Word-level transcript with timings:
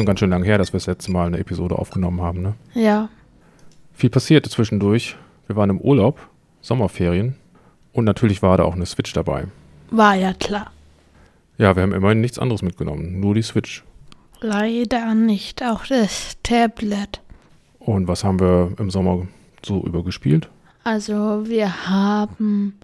schon 0.00 0.06
ganz 0.06 0.20
schön 0.20 0.30
lange 0.30 0.46
her, 0.46 0.56
dass 0.56 0.72
wir 0.72 0.78
das 0.78 0.86
letzte 0.86 1.12
Mal 1.12 1.26
eine 1.26 1.38
Episode 1.38 1.76
aufgenommen 1.76 2.22
haben, 2.22 2.40
ne? 2.40 2.54
Ja. 2.74 3.10
Viel 3.92 4.08
passierte 4.08 4.48
zwischendurch. 4.48 5.16
Wir 5.46 5.56
waren 5.56 5.68
im 5.68 5.80
Urlaub, 5.80 6.18
Sommerferien. 6.62 7.36
Und 7.92 8.06
natürlich 8.06 8.42
war 8.42 8.56
da 8.56 8.64
auch 8.64 8.76
eine 8.76 8.86
Switch 8.86 9.12
dabei. 9.12 9.46
War 9.90 10.14
ja 10.14 10.32
klar. 10.32 10.70
Ja, 11.58 11.76
wir 11.76 11.82
haben 11.82 11.92
immerhin 11.92 12.22
nichts 12.22 12.38
anderes 12.38 12.62
mitgenommen, 12.62 13.20
nur 13.20 13.34
die 13.34 13.42
Switch. 13.42 13.84
Leider 14.40 15.14
nicht, 15.14 15.62
auch 15.62 15.84
das 15.84 16.38
Tablet. 16.42 17.20
Und 17.78 18.08
was 18.08 18.24
haben 18.24 18.40
wir 18.40 18.72
im 18.78 18.90
Sommer 18.90 19.26
so 19.62 19.84
übergespielt? 19.84 20.48
Also 20.82 21.46
wir 21.46 21.86
haben 21.88 22.78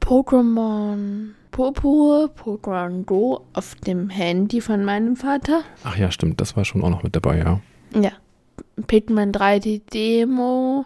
Pokémon 0.00 1.32
Purpur, 1.50 2.30
Pokémon 2.36 3.04
Go 3.04 3.40
auf 3.52 3.74
dem 3.86 4.10
Handy 4.10 4.60
von 4.60 4.84
meinem 4.84 5.16
Vater. 5.16 5.62
Ach 5.84 5.96
ja, 5.96 6.10
stimmt, 6.10 6.40
das 6.40 6.56
war 6.56 6.64
schon 6.64 6.82
auch 6.82 6.90
noch 6.90 7.02
mit 7.02 7.16
dabei, 7.16 7.38
ja. 7.38 7.60
Ja. 7.98 8.12
Pikmin 8.86 9.32
3D 9.32 9.82
Demo 9.92 10.84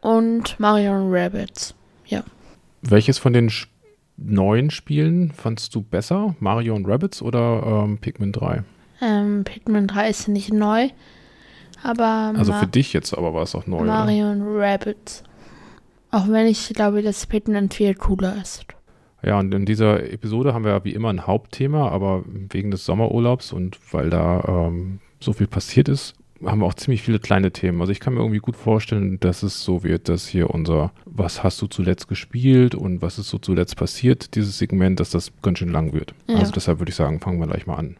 und 0.00 0.58
Mario 0.58 0.92
Rabbits. 1.08 1.74
Ja. 2.06 2.22
Welches 2.82 3.18
von 3.18 3.32
den 3.32 3.50
Sch 3.50 3.68
neuen 4.16 4.70
Spielen 4.70 5.32
fandst 5.32 5.74
du 5.74 5.82
besser? 5.82 6.34
Mario 6.40 6.74
und 6.74 6.86
Rabbits 6.86 7.22
oder 7.22 7.84
ähm, 7.84 7.98
Pikmin 7.98 8.32
3? 8.32 8.62
Ähm, 9.00 9.44
Pikmin 9.44 9.86
3 9.86 10.10
ist 10.10 10.28
nicht 10.28 10.52
neu, 10.52 10.88
aber 11.82 12.34
Also 12.36 12.52
Ma 12.52 12.60
für 12.60 12.66
dich 12.66 12.92
jetzt 12.92 13.16
aber 13.16 13.32
war 13.32 13.42
es 13.42 13.54
auch 13.54 13.66
neu, 13.66 13.78
oder? 13.78 13.86
Mario 13.86 14.30
und 14.30 14.42
Rabbits. 14.42 15.24
Auch 16.10 16.28
wenn 16.28 16.46
ich 16.46 16.68
glaube, 16.70 17.02
dass 17.02 17.26
Pikmin 17.26 17.70
viel 17.70 17.94
cooler 17.94 18.36
ist. 18.42 18.66
Ja, 19.22 19.38
und 19.38 19.52
in 19.54 19.66
dieser 19.66 20.10
Episode 20.12 20.54
haben 20.54 20.64
wir 20.64 20.72
ja 20.72 20.84
wie 20.84 20.94
immer 20.94 21.10
ein 21.10 21.26
Hauptthema, 21.26 21.88
aber 21.88 22.24
wegen 22.26 22.70
des 22.70 22.84
Sommerurlaubs 22.84 23.52
und 23.52 23.78
weil 23.92 24.10
da 24.10 24.68
ähm, 24.68 25.00
so 25.20 25.32
viel 25.32 25.46
passiert 25.46 25.88
ist, 25.88 26.14
haben 26.44 26.60
wir 26.60 26.66
auch 26.66 26.74
ziemlich 26.74 27.02
viele 27.02 27.18
kleine 27.18 27.50
Themen. 27.50 27.80
Also 27.80 27.92
ich 27.92 28.00
kann 28.00 28.14
mir 28.14 28.20
irgendwie 28.20 28.38
gut 28.38 28.56
vorstellen, 28.56 29.20
dass 29.20 29.42
es 29.42 29.62
so 29.62 29.84
wird, 29.84 30.08
dass 30.08 30.26
hier 30.26 30.50
unser 30.50 30.92
Was 31.04 31.42
hast 31.42 31.60
du 31.60 31.66
zuletzt 31.66 32.08
gespielt 32.08 32.74
und 32.74 33.02
was 33.02 33.18
ist 33.18 33.28
so 33.28 33.38
zuletzt 33.38 33.76
passiert, 33.76 34.34
dieses 34.34 34.58
Segment, 34.58 35.00
dass 35.00 35.10
das 35.10 35.32
ganz 35.42 35.58
schön 35.58 35.70
lang 35.70 35.92
wird. 35.92 36.14
Ja. 36.26 36.36
Also 36.36 36.52
deshalb 36.52 36.78
würde 36.78 36.90
ich 36.90 36.96
sagen, 36.96 37.20
fangen 37.20 37.40
wir 37.40 37.46
gleich 37.46 37.66
mal 37.66 37.76
an. 37.76 37.96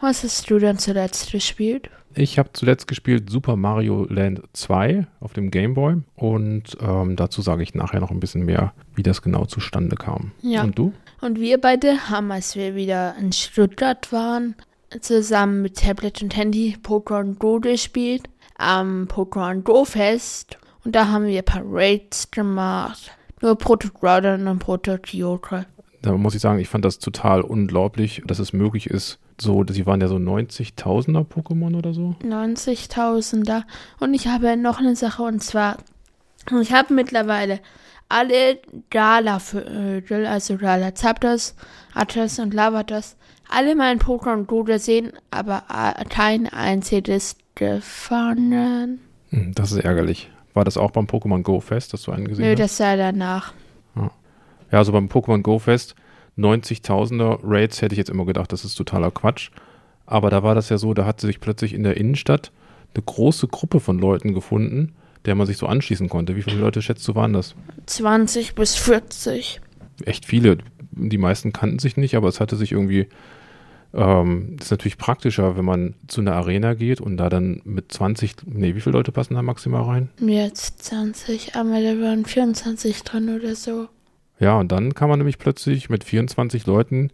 Was 0.00 0.24
hast 0.24 0.48
du 0.50 0.58
denn 0.58 0.78
zuletzt 0.78 1.30
gespielt? 1.30 1.90
Ich 2.14 2.38
habe 2.38 2.50
zuletzt 2.54 2.88
gespielt 2.88 3.30
Super 3.30 3.56
Mario 3.56 4.06
Land 4.08 4.40
2 4.54 5.06
auf 5.20 5.34
dem 5.34 5.50
Game 5.50 5.74
Boy 5.74 5.96
und 6.16 6.76
ähm, 6.80 7.16
dazu 7.16 7.42
sage 7.42 7.62
ich 7.62 7.74
nachher 7.74 8.00
noch 8.00 8.10
ein 8.10 8.18
bisschen 8.18 8.44
mehr, 8.44 8.72
wie 8.94 9.02
das 9.02 9.20
genau 9.20 9.44
zustande 9.44 9.96
kam. 9.96 10.32
Ja. 10.40 10.62
Und 10.62 10.76
du? 10.78 10.92
Und 11.20 11.38
wir 11.38 11.60
beide 11.60 12.08
haben, 12.08 12.32
als 12.32 12.56
wir 12.56 12.74
wieder 12.74 13.14
in 13.20 13.32
Stuttgart 13.32 14.10
waren, 14.10 14.56
zusammen 15.00 15.62
mit 15.62 15.76
Tablet 15.76 16.22
und 16.22 16.34
Handy 16.34 16.76
Pokémon 16.82 17.36
Go 17.38 17.60
gespielt 17.60 18.28
am 18.56 19.04
Pokémon 19.04 19.60
Go 19.62 19.84
Fest. 19.84 20.58
Und 20.84 20.96
da 20.96 21.08
haben 21.08 21.26
wir 21.26 21.38
ein 21.38 21.44
paar 21.44 21.62
Raids 21.64 22.30
gemacht. 22.30 23.12
Nur 23.42 23.56
Proto 23.56 23.88
Groudon 23.88 24.48
und 24.48 24.58
Proto 24.60 24.96
Kyogre. 24.98 25.66
Da 26.02 26.12
muss 26.16 26.34
ich 26.34 26.40
sagen, 26.40 26.58
ich 26.58 26.68
fand 26.68 26.84
das 26.84 26.98
total 26.98 27.42
unglaublich, 27.42 28.22
dass 28.26 28.38
es 28.38 28.54
möglich 28.54 28.88
ist, 28.88 29.18
so, 29.40 29.64
sie 29.68 29.86
waren 29.86 30.00
ja 30.00 30.08
so 30.08 30.16
90.000er 30.16 31.26
Pokémon 31.26 31.76
oder 31.76 31.92
so. 31.94 32.14
90.000er. 32.22 33.62
Und 34.00 34.14
ich 34.14 34.28
habe 34.28 34.56
noch 34.56 34.78
eine 34.78 34.96
Sache 34.96 35.22
und 35.22 35.42
zwar, 35.42 35.76
ich 36.60 36.72
habe 36.72 36.94
mittlerweile 36.94 37.60
alle 38.08 38.58
Gala-Vögel, 38.90 40.26
also 40.26 40.56
Gala 40.56 40.94
Zapdos, 40.94 41.54
Arthas 41.94 42.38
und 42.38 42.54
Lavados, 42.54 43.16
alle 43.48 43.74
meinen 43.76 44.00
Pokémon 44.00 44.44
Go 44.46 44.64
gesehen, 44.64 45.12
aber 45.30 45.64
äh, 45.68 46.04
kein 46.06 46.46
einziges 46.48 47.36
gefangen. 47.54 49.00
Hm, 49.30 49.52
Das 49.54 49.72
ist 49.72 49.78
ärgerlich. 49.84 50.30
War 50.54 50.64
das 50.64 50.76
auch 50.76 50.90
beim 50.90 51.06
Pokémon 51.06 51.42
Go 51.42 51.60
Fest, 51.60 51.92
dass 51.92 52.02
du 52.02 52.12
einen 52.12 52.26
gesehen 52.26 52.44
Nö, 52.44 52.52
hast? 52.52 52.58
das 52.60 52.76
sei 52.76 52.96
danach. 52.96 53.52
Ja, 53.96 54.78
also 54.78 54.92
beim 54.92 55.06
Pokémon 55.06 55.42
Go 55.42 55.58
Fest 55.58 55.94
90.000er 56.38 57.40
Raids 57.42 57.82
hätte 57.82 57.94
ich 57.94 57.98
jetzt 57.98 58.10
immer 58.10 58.24
gedacht, 58.24 58.52
das 58.52 58.64
ist 58.64 58.74
totaler 58.74 59.10
Quatsch. 59.10 59.50
Aber 60.06 60.30
da 60.30 60.42
war 60.42 60.54
das 60.54 60.68
ja 60.68 60.78
so, 60.78 60.92
da 60.94 61.06
hat 61.06 61.20
sich 61.20 61.40
plötzlich 61.40 61.72
in 61.72 61.84
der 61.84 61.96
Innenstadt 61.96 62.50
eine 62.94 63.04
große 63.04 63.46
Gruppe 63.48 63.78
von 63.80 63.98
Leuten 63.98 64.34
gefunden, 64.34 64.94
der 65.24 65.34
man 65.34 65.46
sich 65.46 65.56
so 65.56 65.66
anschließen 65.66 66.08
konnte. 66.08 66.36
Wie 66.36 66.42
viele 66.42 66.56
Leute 66.56 66.82
schätzt 66.82 67.06
du 67.06 67.14
waren 67.14 67.32
das? 67.32 67.54
20 67.86 68.54
bis 68.54 68.74
40. 68.76 69.60
Echt 70.04 70.26
viele. 70.26 70.58
Die 70.92 71.18
meisten 71.18 71.52
kannten 71.52 71.78
sich 71.78 71.96
nicht, 71.96 72.16
aber 72.16 72.28
es 72.28 72.40
hatte 72.40 72.56
sich 72.56 72.72
irgendwie. 72.72 73.06
Ähm, 73.92 74.54
das 74.56 74.66
ist 74.66 74.70
natürlich 74.70 74.98
praktischer, 74.98 75.56
wenn 75.56 75.64
man 75.64 75.94
zu 76.06 76.20
einer 76.20 76.34
Arena 76.34 76.74
geht 76.74 77.00
und 77.00 77.16
da 77.16 77.28
dann 77.28 77.60
mit 77.64 77.92
20, 77.92 78.36
nee, 78.46 78.74
wie 78.74 78.80
viele 78.80 78.96
Leute 78.96 79.12
passen 79.12 79.34
da 79.34 79.42
maximal 79.42 79.82
rein? 79.82 80.08
Jetzt 80.20 80.84
20, 80.84 81.56
aber 81.56 81.80
da 81.80 82.00
waren 82.00 82.24
24 82.24 83.02
drin 83.02 83.36
oder 83.36 83.54
so. 83.54 83.88
Ja, 84.40 84.58
und 84.58 84.72
dann 84.72 84.94
kann 84.94 85.08
man 85.08 85.18
nämlich 85.18 85.38
plötzlich 85.38 85.90
mit 85.90 86.02
24 86.02 86.66
Leuten, 86.66 87.10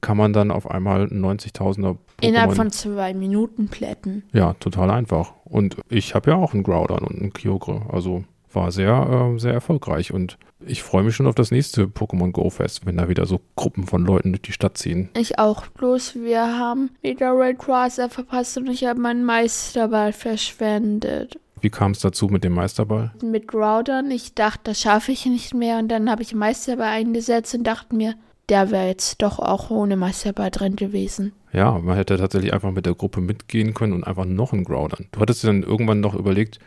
kann 0.00 0.16
man 0.16 0.32
dann 0.32 0.50
auf 0.50 0.70
einmal 0.70 1.08
einen 1.10 1.24
90.000er 1.24 1.96
Innerhalb 2.20 2.54
von 2.54 2.70
zwei 2.70 3.14
Minuten 3.14 3.68
plätten. 3.68 4.22
Ja, 4.32 4.54
total 4.54 4.90
einfach. 4.90 5.34
Und 5.44 5.76
ich 5.88 6.14
habe 6.14 6.30
ja 6.30 6.36
auch 6.36 6.54
einen 6.54 6.62
Groudon 6.62 7.00
und 7.00 7.18
einen 7.20 7.32
Kyogre. 7.32 7.82
Also 7.90 8.24
war 8.54 8.72
sehr, 8.72 9.32
äh, 9.34 9.38
sehr 9.38 9.52
erfolgreich. 9.52 10.12
Und 10.12 10.38
ich 10.66 10.82
freue 10.82 11.02
mich 11.02 11.14
schon 11.16 11.26
auf 11.26 11.34
das 11.34 11.50
nächste 11.50 11.84
Pokémon 11.84 12.32
Go 12.32 12.50
Fest, 12.50 12.86
wenn 12.86 12.96
da 12.96 13.08
wieder 13.08 13.26
so 13.26 13.40
Gruppen 13.56 13.86
von 13.86 14.04
Leuten 14.04 14.32
durch 14.32 14.42
die 14.42 14.52
Stadt 14.52 14.78
ziehen. 14.78 15.08
Ich 15.16 15.38
auch. 15.38 15.66
Bloß 15.68 16.16
wir 16.16 16.58
haben 16.58 16.90
wieder 17.02 17.32
Red 17.38 17.58
Crosser 17.58 18.08
verpasst 18.08 18.56
und 18.56 18.68
ich 18.68 18.84
habe 18.84 19.00
meinen 19.00 19.24
Meisterball 19.24 20.12
verschwendet. 20.12 21.38
Wie 21.60 21.70
kam 21.70 21.92
es 21.92 22.00
dazu 22.00 22.26
mit 22.26 22.42
dem 22.42 22.54
Meisterball? 22.54 23.12
Mit 23.22 23.46
Groudon, 23.46 24.10
ich 24.10 24.34
dachte, 24.34 24.62
das 24.64 24.80
schaffe 24.80 25.12
ich 25.12 25.26
nicht 25.26 25.54
mehr. 25.54 25.78
Und 25.78 25.88
dann 25.88 26.10
habe 26.10 26.22
ich 26.22 26.34
Meisterball 26.34 26.88
eingesetzt 26.88 27.54
und 27.54 27.64
dachte 27.64 27.94
mir, 27.94 28.14
der 28.48 28.72
wäre 28.72 28.88
jetzt 28.88 29.22
doch 29.22 29.38
auch 29.38 29.70
ohne 29.70 29.96
Meisterball 29.96 30.50
drin 30.50 30.74
gewesen. 30.74 31.32
Ja, 31.52 31.78
man 31.78 31.96
hätte 31.96 32.16
tatsächlich 32.16 32.52
einfach 32.52 32.72
mit 32.72 32.86
der 32.86 32.94
Gruppe 32.94 33.20
mitgehen 33.20 33.74
können 33.74 33.92
und 33.92 34.04
einfach 34.04 34.24
noch 34.24 34.52
einen 34.52 34.64
Groudon. 34.64 35.06
Du 35.12 35.20
hattest 35.20 35.44
dir 35.44 35.48
dann 35.48 35.62
irgendwann 35.62 36.00
noch 36.00 36.14
überlegt, 36.14 36.58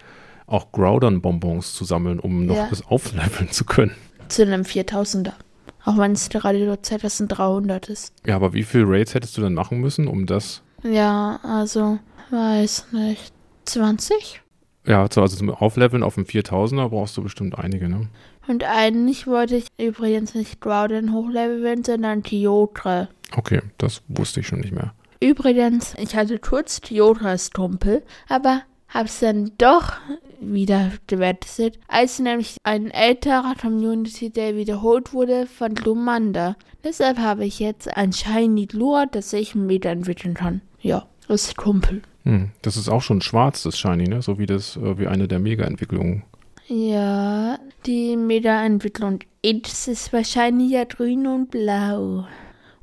auch 0.48 0.72
Groudon-Bonbons 0.72 1.74
zu 1.74 1.86
sammeln, 1.86 2.20
um 2.20 2.46
noch 2.46 2.56
Ja. 2.56 2.68
das 2.70 2.86
aufleveln 2.88 3.52
zu 3.52 3.66
können. 3.66 3.96
Zu 4.28 4.44
einem 4.44 4.64
4000er. 4.64 5.34
Auch 5.84 5.98
wenn 5.98 6.14
es 6.14 6.30
gerade 6.30 6.64
nur 6.66 6.82
2300 6.82 7.90
ist. 7.90 8.14
Ja, 8.26 8.36
aber 8.36 8.54
wie 8.54 8.64
viele 8.64 8.86
Raids 8.88 9.14
hättest 9.14 9.38
du 9.38 9.42
dann 9.42 9.54
machen 9.54 9.80
müssen, 9.80 10.08
um 10.08 10.26
das 10.26 10.62
Ja, 10.84 11.40
also, 11.44 12.00
weiß 12.32 12.88
nicht. 12.92 13.34
20? 13.66 14.42
Ja, 14.88 15.02
also 15.02 15.28
zum 15.28 15.50
Aufleveln 15.50 16.04
auf 16.04 16.16
dem 16.16 16.26
4000er 16.26 16.90
brauchst 16.90 17.18
du 17.18 17.24
bestimmt 17.24 17.58
einige, 17.58 17.90
ne? 17.90 18.08
Und 18.48 18.64
eigentlich 18.64 19.26
wollte 19.26 19.56
ich 19.56 19.68
übrigens 19.80 20.36
nicht 20.36 20.62
Groudon 20.62 21.12
hochleveln, 21.14 21.84
sondern 21.84 22.22
Kyogre. 22.22 23.10
Okay, 23.36 23.62
das 23.80 24.04
wusste 24.08 24.42
ich 24.42 24.48
schon 24.48 24.60
nicht 24.60 24.74
mehr. 24.74 24.94
Übrigens, 25.20 25.96
ich 25.98 26.16
hatte 26.16 26.38
kurz 26.38 26.82
als 27.24 27.52
Kumpel, 27.52 28.04
aber 28.30 28.62
hab's 28.90 29.20
dann 29.20 29.52
doch 29.58 29.94
wieder 30.40 30.92
gewettet, 31.08 31.80
als 31.88 32.20
nämlich 32.20 32.58
ein 32.64 32.92
älterer 32.92 33.56
Community 33.60 34.30
Day 34.30 34.56
wiederholt 34.56 35.14
wurde 35.14 35.48
von 35.48 35.76
Glumanda. 35.76 36.56
Deshalb 36.84 37.18
habe 37.18 37.46
ich 37.46 37.60
jetzt 37.60 37.96
ein 37.98 38.14
Shiny 38.14 38.68
Lure, 38.72 39.08
das 39.12 39.34
ich 39.34 39.56
wieder 39.56 39.92
entwickeln 39.92 40.34
kann. 40.34 40.62
Ja, 40.82 41.08
als 41.28 41.56
Kumpel. 41.56 42.02
Hm, 42.24 42.52
das 42.62 42.78
ist 42.78 42.90
auch 42.90 43.02
schon 43.02 43.22
schwarz, 43.22 43.64
das 43.64 43.78
Shiny, 43.78 44.08
ne? 44.08 44.22
So 44.22 44.40
wie 44.40 44.46
das, 44.46 44.78
äh, 44.78 44.98
wie 44.98 45.08
eine 45.08 45.28
der 45.28 45.40
Mega-Entwicklungen. 45.40 46.24
Ja, 46.68 47.60
die 47.86 48.18
Meta-Entwicklung 48.18 49.20
X 49.44 49.88
ist 49.88 50.12
wahrscheinlich 50.12 50.72
ja 50.72 50.84
grün 50.84 51.28
und 51.28 51.52
blau. 51.52 52.26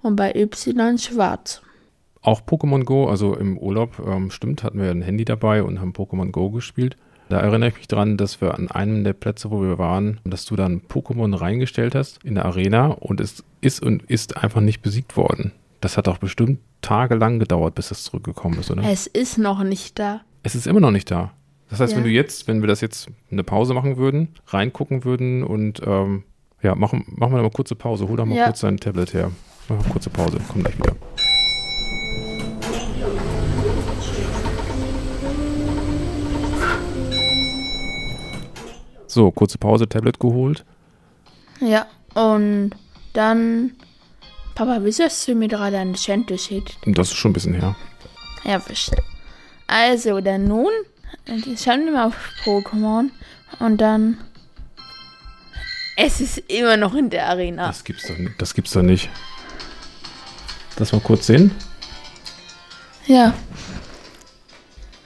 Und 0.02 0.16
bei 0.16 0.34
Y 0.34 0.98
schwarz. 0.98 1.62
Auch 2.20 2.40
Pokémon 2.42 2.84
Go, 2.84 3.08
also 3.08 3.34
im 3.34 3.58
Urlaub, 3.58 4.00
ähm, 4.06 4.30
stimmt, 4.30 4.62
hatten 4.62 4.80
wir 4.80 4.90
ein 4.90 5.02
Handy 5.02 5.24
dabei 5.24 5.64
und 5.64 5.80
haben 5.80 5.92
Pokémon 5.92 6.30
Go 6.30 6.50
gespielt. 6.50 6.96
Da 7.32 7.40
erinnere 7.40 7.70
ich 7.70 7.76
mich 7.76 7.88
dran, 7.88 8.18
dass 8.18 8.42
wir 8.42 8.52
an 8.58 8.70
einem 8.70 9.04
der 9.04 9.14
Plätze, 9.14 9.50
wo 9.50 9.62
wir 9.62 9.78
waren, 9.78 10.20
dass 10.22 10.44
du 10.44 10.54
dann 10.54 10.82
Pokémon 10.82 11.34
reingestellt 11.40 11.94
hast 11.94 12.22
in 12.24 12.34
der 12.34 12.44
Arena 12.44 12.88
und 12.88 13.22
es 13.22 13.42
ist 13.62 13.82
und 13.82 14.02
ist 14.02 14.36
einfach 14.36 14.60
nicht 14.60 14.82
besiegt 14.82 15.16
worden. 15.16 15.52
Das 15.80 15.96
hat 15.96 16.08
auch 16.08 16.18
bestimmt 16.18 16.58
tagelang 16.82 17.38
gedauert, 17.38 17.74
bis 17.74 17.90
es 17.90 18.04
zurückgekommen 18.04 18.58
ist, 18.60 18.70
oder? 18.70 18.82
Es 18.84 19.06
ist 19.06 19.38
noch 19.38 19.64
nicht 19.64 19.98
da. 19.98 20.20
Es 20.42 20.54
ist 20.54 20.66
immer 20.66 20.80
noch 20.80 20.90
nicht 20.90 21.10
da. 21.10 21.32
Das 21.70 21.80
heißt, 21.80 21.92
Ja. 21.92 21.96
wenn 21.96 22.04
du 22.04 22.10
jetzt, 22.10 22.48
wenn 22.48 22.60
wir 22.60 22.68
das 22.68 22.82
jetzt 22.82 23.08
eine 23.30 23.42
Pause 23.44 23.72
machen 23.72 23.96
würden, 23.96 24.28
reingucken 24.48 25.04
würden 25.04 25.42
und 25.42 25.80
ähm, 25.86 26.24
ja, 26.62 26.74
machen, 26.74 27.02
machen 27.08 27.34
wir 27.34 27.40
mal 27.40 27.50
kurze 27.50 27.76
Pause. 27.76 28.08
Hol 28.08 28.18
doch 28.18 28.26
mal 28.26 28.36
Ja. 28.36 28.44
kurz 28.44 28.60
dein 28.60 28.76
Tablet 28.76 29.14
her. 29.14 29.30
Machen 29.70 29.86
wir 29.86 29.90
kurze 29.90 30.10
Pause, 30.10 30.38
komm 30.48 30.64
gleich 30.64 30.76
wieder. 30.76 30.94
So, 39.12 39.30
kurze 39.30 39.58
Pause, 39.58 39.86
Tablet 39.86 40.18
geholt. 40.18 40.64
Ja, 41.60 41.86
und 42.14 42.70
dann 43.12 43.72
Papa, 44.54 44.78
wieso 44.80 45.04
hast 45.04 45.28
du 45.28 45.34
mir 45.34 45.48
gerade 45.48 45.76
ein 45.76 45.92
Geschenk 45.92 46.28
geschickt? 46.28 46.78
Das 46.86 47.08
ist 47.10 47.16
schon 47.16 47.30
ein 47.30 47.34
bisschen 47.34 47.52
her. 47.54 47.76
Ja, 48.44 48.60
wisst. 48.68 48.94
Also, 49.66 50.20
dann 50.22 50.44
nun, 50.48 50.70
schauen 51.62 51.84
wir 51.84 51.92
mal 51.92 52.06
auf 52.06 52.16
Pokémon 52.44 53.10
und 53.60 53.78
dann. 53.82 54.18
Es 55.96 56.20
ist 56.22 56.38
immer 56.50 56.78
noch 56.78 56.94
in 56.94 57.10
der 57.10 57.28
Arena. 57.28 57.66
Das 57.66 57.84
gibt's 57.84 58.08
doch, 58.08 58.16
nicht- 58.16 58.40
das 58.40 58.54
gibt's 58.54 58.72
doch 58.72 58.80
nicht. 58.82 59.10
Lass 60.78 60.90
mal 60.92 61.02
kurz 61.02 61.26
sehen. 61.26 61.50
Ja, 63.06 63.34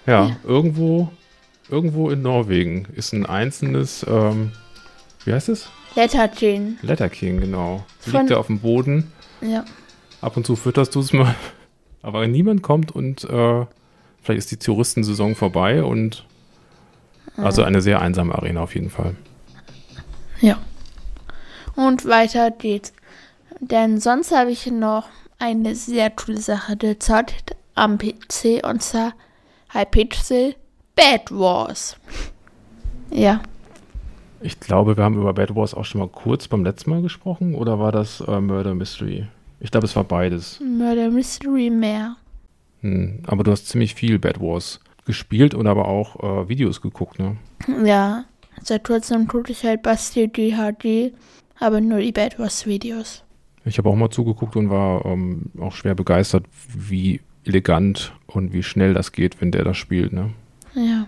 Ja, 0.07 0.29
Ja. 0.29 0.37
irgendwo, 0.45 1.11
irgendwo 1.69 2.11
in 2.11 2.23
Norwegen 2.23 2.87
ist 2.95 3.13
ein 3.13 3.27
einzelnes, 3.27 4.05
ähm, 4.09 4.53
wie 5.25 5.33
heißt 5.33 5.49
es? 5.49 5.69
Letterchen. 5.95 6.79
Letter 6.83 7.09
King, 7.09 7.41
genau. 7.41 7.85
Von- 8.01 8.13
Liegt 8.21 8.31
da 8.31 8.37
auf 8.37 8.47
dem 8.49 8.61
Boden. 8.61 9.13
Ja. 9.41 9.65
Ab 10.21 10.37
und 10.37 10.47
zu 10.47 10.57
fütterst 10.57 10.95
du 10.95 11.01
es 11.01 11.13
mal. 11.13 11.35
Aber 12.03 12.27
niemand 12.27 12.63
kommt 12.63 12.93
und 12.93 13.25
äh, 13.25 13.67
vielleicht 14.23 14.39
ist 14.39 14.51
die 14.51 14.57
Touristensaison 14.59 15.35
vorbei 15.35 15.83
und 15.83 16.25
also 17.37 17.63
eine 17.63 17.83
sehr 17.83 18.01
einsame 18.01 18.35
Arena 18.35 18.61
auf 18.63 18.75
jeden 18.75 18.91
Fall. 18.91 19.15
Ja. 20.41 20.59
Und 21.75 22.05
weiter 22.07 22.51
geht's. 22.51 22.93
Denn 23.61 23.99
sonst 24.01 24.33
habe 24.33 24.51
ich 24.51 24.67
noch 24.67 25.09
eine 25.39 25.75
sehr 25.75 26.11
coole 26.11 26.41
Sache 26.41 26.77
gezockt 26.77 27.57
am 27.75 27.99
PC 27.99 28.63
und 28.63 28.83
zwar 28.83 29.13
Hypixel 29.73 30.55
Bad 30.97 31.31
Wars. 31.31 31.95
Ja. 33.11 33.43
Ich 34.41 34.59
glaube, 34.61 34.97
wir 34.97 35.05
haben 35.05 35.21
über 35.21 35.35
Bad 35.35 35.55
Wars 35.55 35.75
auch 35.75 35.85
schon 35.85 36.01
mal 36.01 36.09
kurz 36.09 36.49
beim 36.49 36.65
letzten 36.65 36.89
Mal 36.89 37.03
gesprochen 37.03 37.55
oder 37.55 37.79
war 37.79 37.93
das 37.93 38.21
äh, 38.21 38.41
Murder 38.41 38.75
Mystery? 38.75 39.27
Ich 39.61 39.71
glaube, 39.71 39.87
es 39.87 39.95
war 39.95 40.05
beides. 40.05 40.59
Murder 40.61 41.11
Mystery 41.11 41.69
mehr. 41.69 42.17
Hm. 42.81 43.23
Aber 43.27 43.45
du 43.45 43.51
hast 43.51 43.69
ziemlich 43.69 43.95
viel 43.95 44.19
Bad 44.19 44.41
Wars 44.41 44.81
gespielt 45.05 45.55
und 45.55 45.67
aber 45.67 45.87
auch 45.87 46.45
äh, 46.45 46.49
Videos 46.49 46.81
geguckt, 46.81 47.19
ne? 47.19 47.37
Ja. 47.85 48.25
Seit 48.63 48.85
kurzem 48.85 49.29
gucke 49.29 49.53
ich 49.53 49.65
halt 49.65 49.83
Basti 49.83 50.29
GHD, 50.29 51.13
aber 51.61 51.83
nur 51.83 51.99
die 51.99 52.13
Bad 52.13 52.39
Wars 52.39 52.67
Videos. 52.67 53.23
Ich 53.67 53.77
habe 53.77 53.91
auch 53.91 53.97
mal 53.97 54.09
zugeguckt 54.09 54.57
und 54.57 54.71
war 54.71 55.05
ähm, 55.05 55.51
auch 55.61 55.73
schwer 55.73 55.95
begeistert, 55.95 56.47
wie 56.75 57.21
elegant 57.45 58.15
und 58.27 58.55
wie 58.55 58.63
schnell 58.63 58.95
das 58.95 59.13
geht, 59.13 59.43
wenn 59.43 59.51
der 59.51 59.65
das 59.65 59.77
spielt, 59.77 60.15
ne? 60.15 60.31
Ja. 60.77 61.07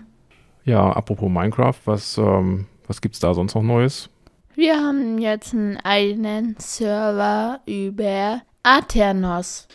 Ja, 0.65 0.91
apropos 0.91 1.29
Minecraft, 1.29 1.79
was, 1.85 2.17
ähm, 2.17 2.65
was 2.87 3.01
gibt's 3.01 3.19
da 3.19 3.33
sonst 3.33 3.55
noch 3.55 3.63
Neues? 3.63 4.09
Wir 4.55 4.75
haben 4.75 5.19
jetzt 5.19 5.53
einen 5.53 5.77
eigenen 5.77 6.55
Server 6.59 7.61
über 7.65 8.41
Aternos. 8.63 9.67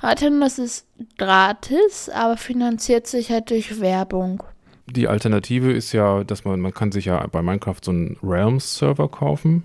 Aternos 0.00 0.58
ist 0.58 0.86
gratis, 1.16 2.08
aber 2.08 2.36
finanziert 2.36 3.06
sich 3.06 3.30
halt 3.30 3.50
durch 3.50 3.80
Werbung. 3.80 4.42
Die 4.86 5.06
Alternative 5.06 5.70
ist 5.70 5.92
ja, 5.92 6.24
dass 6.24 6.44
man, 6.44 6.60
man 6.60 6.74
kann 6.74 6.90
sich 6.90 7.04
ja 7.04 7.24
bei 7.28 7.40
Minecraft 7.40 7.76
so 7.82 7.92
einen 7.92 8.18
Realms-Server 8.22 9.08
kaufen. 9.08 9.62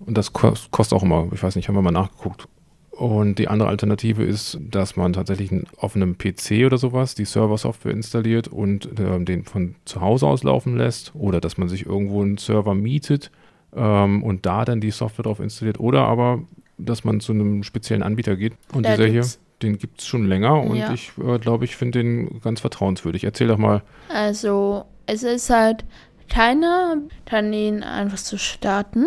Und 0.00 0.16
das 0.16 0.32
kost, 0.32 0.70
kostet 0.70 0.96
auch 0.96 1.02
immer, 1.02 1.28
ich 1.32 1.42
weiß 1.42 1.56
nicht, 1.56 1.68
haben 1.68 1.74
wir 1.74 1.82
mal 1.82 1.90
nachgeguckt. 1.90 2.48
Und 2.98 3.38
die 3.38 3.46
andere 3.46 3.68
Alternative 3.68 4.24
ist, 4.24 4.58
dass 4.60 4.96
man 4.96 5.12
tatsächlich 5.12 5.52
einen- 5.52 5.66
auf 5.76 5.94
einem 5.94 6.16
PC 6.18 6.66
oder 6.66 6.78
sowas 6.78 7.14
die 7.14 7.24
Server-Software 7.24 7.92
installiert 7.92 8.48
und 8.48 8.88
ähm, 8.98 9.24
den 9.24 9.44
von 9.44 9.76
zu 9.84 10.00
Hause 10.00 10.26
aus 10.26 10.42
laufen 10.42 10.76
lässt. 10.76 11.12
Oder 11.14 11.40
dass 11.40 11.58
man 11.58 11.68
sich 11.68 11.86
irgendwo 11.86 12.22
einen 12.22 12.38
Server 12.38 12.74
mietet 12.74 13.30
ähm, 13.76 14.24
und 14.24 14.46
da 14.46 14.64
dann 14.64 14.80
die 14.80 14.90
Software 14.90 15.22
drauf 15.22 15.38
installiert. 15.38 15.78
Oder 15.78 16.06
aber, 16.06 16.40
dass 16.76 17.04
man 17.04 17.20
zu 17.20 17.32
einem 17.32 17.62
speziellen 17.62 18.02
Anbieter 18.02 18.34
geht. 18.34 18.54
Und 18.72 18.84
Da 18.84 18.96
dieser 18.96 19.06
hier, 19.08 19.24
den 19.62 19.78
gibt 19.78 20.00
es 20.00 20.06
schon 20.08 20.26
länger 20.26 20.60
und 20.60 20.76
Ja. 20.76 20.92
ich 20.92 21.12
äh, 21.24 21.38
glaube, 21.38 21.66
ich 21.66 21.76
finde 21.76 22.00
den 22.00 22.40
ganz 22.40 22.60
vertrauenswürdig. 22.60 23.22
Erzähl 23.22 23.46
doch 23.46 23.58
mal, 23.58 23.82
Also, 24.12 24.84
es 25.06 25.22
ist 25.22 25.50
halt 25.50 25.84
keiner, 26.28 26.96
dann 27.26 27.52
ihn 27.52 27.84
einfach 27.84 28.18
zu 28.18 28.38
starten. 28.38 29.06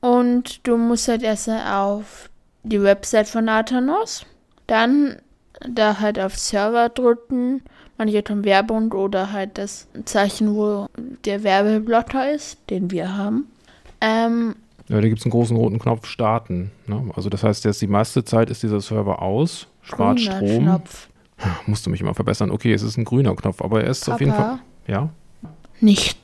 Und 0.00 0.66
du 0.66 0.76
musst 0.76 1.08
halt 1.08 1.22
erst 1.24 1.48
auf 1.50 2.30
die 2.68 2.82
Website 2.82 3.28
von 3.28 3.48
Aternos, 3.48 4.26
dann 4.66 5.16
da 5.68 6.00
halt 6.00 6.18
auf 6.18 6.36
Server 6.36 6.88
drücken, 6.88 7.62
manche 7.98 8.22
haben 8.28 8.44
Werbung 8.44 8.92
oder 8.92 9.32
halt 9.32 9.56
das 9.58 9.88
Zeichen, 10.04 10.54
wo 10.54 10.86
der 11.24 11.42
Werbeblotter 11.42 12.32
ist, 12.32 12.58
den 12.68 12.90
wir 12.90 13.16
haben. 13.16 13.46
Ähm, 14.00 14.54
Ja, 14.88 15.00
da 15.00 15.08
gibt 15.08 15.20
es 15.20 15.24
einen 15.24 15.30
großen 15.32 15.56
roten 15.56 15.78
Knopf 15.78 16.06
Starten. 16.06 16.70
Ne? 16.86 17.10
Also 17.16 17.28
das 17.30 17.42
heißt, 17.42 17.64
jetzt 17.64 17.80
die 17.80 17.86
meiste 17.86 18.24
Zeit 18.24 18.50
ist 18.50 18.62
dieser 18.62 18.80
Server 18.80 19.22
aus, 19.22 19.66
spart 19.82 20.18
grüner 20.18 20.36
Strom. 20.36 20.64
Knopf. 20.64 21.08
Musste 21.66 21.90
mich 21.90 22.00
immer 22.00 22.14
verbessern. 22.14 22.50
Okay, 22.50 22.72
es 22.72 22.82
ist 22.82 22.96
ein 22.96 23.04
grüner 23.04 23.34
Knopf, 23.36 23.60
aber 23.62 23.82
er 23.84 23.90
ist 23.90 24.08
auf 24.08 24.20
jeden 24.20 24.32
Fall. 24.32 24.42
Papa, 24.42 24.58
Ja. 24.86 25.08
nichts. 25.80 26.15